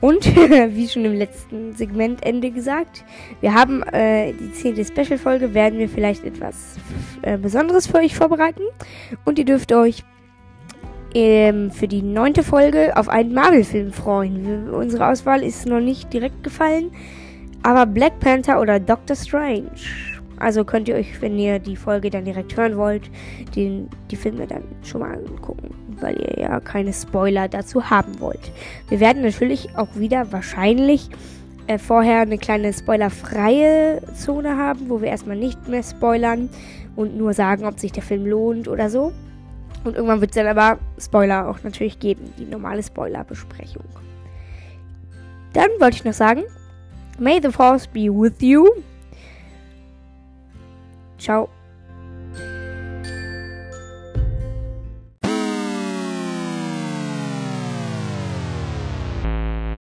Und 0.00 0.26
wie 0.36 0.88
schon 0.88 1.04
im 1.04 1.14
letzten 1.14 1.74
Segmentende 1.74 2.50
gesagt, 2.50 3.04
wir 3.40 3.54
haben 3.54 3.84
äh, 3.84 4.32
die 4.32 4.52
zehnte 4.52 4.84
Special-Folge, 4.84 5.54
werden 5.54 5.78
wir 5.78 5.88
vielleicht 5.88 6.24
etwas 6.24 6.76
äh, 7.22 7.38
Besonderes 7.38 7.86
für 7.86 7.98
euch 7.98 8.16
vorbereiten. 8.16 8.62
Und 9.24 9.38
ihr 9.38 9.44
dürft 9.44 9.72
euch 9.72 10.02
ähm, 11.14 11.70
für 11.70 11.86
die 11.86 12.02
neunte 12.02 12.42
Folge 12.42 12.96
auf 12.96 13.08
einen 13.08 13.32
Marvel-Film 13.32 13.92
freuen. 13.92 14.70
Unsere 14.70 15.06
Auswahl 15.06 15.44
ist 15.44 15.66
noch 15.66 15.80
nicht 15.80 16.12
direkt 16.12 16.42
gefallen, 16.42 16.90
aber 17.62 17.86
Black 17.86 18.18
Panther 18.18 18.60
oder 18.60 18.80
Doctor 18.80 19.14
Strange. 19.14 19.70
Also 20.38 20.64
könnt 20.64 20.88
ihr 20.88 20.96
euch, 20.96 21.20
wenn 21.20 21.38
ihr 21.38 21.58
die 21.58 21.76
Folge 21.76 22.10
dann 22.10 22.24
direkt 22.24 22.56
hören 22.56 22.76
wollt, 22.76 23.10
den, 23.56 23.88
die 24.10 24.16
Filme 24.16 24.46
dann 24.46 24.62
schon 24.82 25.00
mal 25.00 25.14
angucken 25.14 25.74
weil 26.00 26.16
ihr 26.20 26.42
ja 26.42 26.60
keine 26.60 26.92
Spoiler 26.92 27.48
dazu 27.48 27.90
haben 27.90 28.20
wollt. 28.20 28.52
Wir 28.88 29.00
werden 29.00 29.22
natürlich 29.22 29.76
auch 29.76 29.88
wieder 29.94 30.32
wahrscheinlich 30.32 31.10
äh, 31.66 31.78
vorher 31.78 32.20
eine 32.20 32.38
kleine 32.38 32.72
spoilerfreie 32.72 34.02
Zone 34.14 34.56
haben, 34.56 34.88
wo 34.88 35.00
wir 35.00 35.08
erstmal 35.08 35.36
nicht 35.36 35.68
mehr 35.68 35.82
spoilern 35.82 36.48
und 36.96 37.16
nur 37.16 37.32
sagen, 37.32 37.64
ob 37.64 37.78
sich 37.78 37.92
der 37.92 38.02
Film 38.02 38.26
lohnt 38.26 38.68
oder 38.68 38.90
so. 38.90 39.12
Und 39.84 39.94
irgendwann 39.94 40.20
wird 40.20 40.32
es 40.32 40.34
dann 40.34 40.46
aber 40.46 40.78
Spoiler 40.98 41.48
auch 41.48 41.62
natürlich 41.62 41.98
geben, 41.98 42.32
die 42.38 42.44
normale 42.44 42.82
Spoiler-Besprechung. 42.82 43.84
Dann 45.52 45.70
wollte 45.78 45.96
ich 45.96 46.04
noch 46.04 46.12
sagen, 46.12 46.42
May 47.18 47.40
the 47.42 47.50
Force 47.50 47.86
be 47.86 48.08
with 48.08 48.40
you. 48.40 48.66
Ciao. 51.18 51.57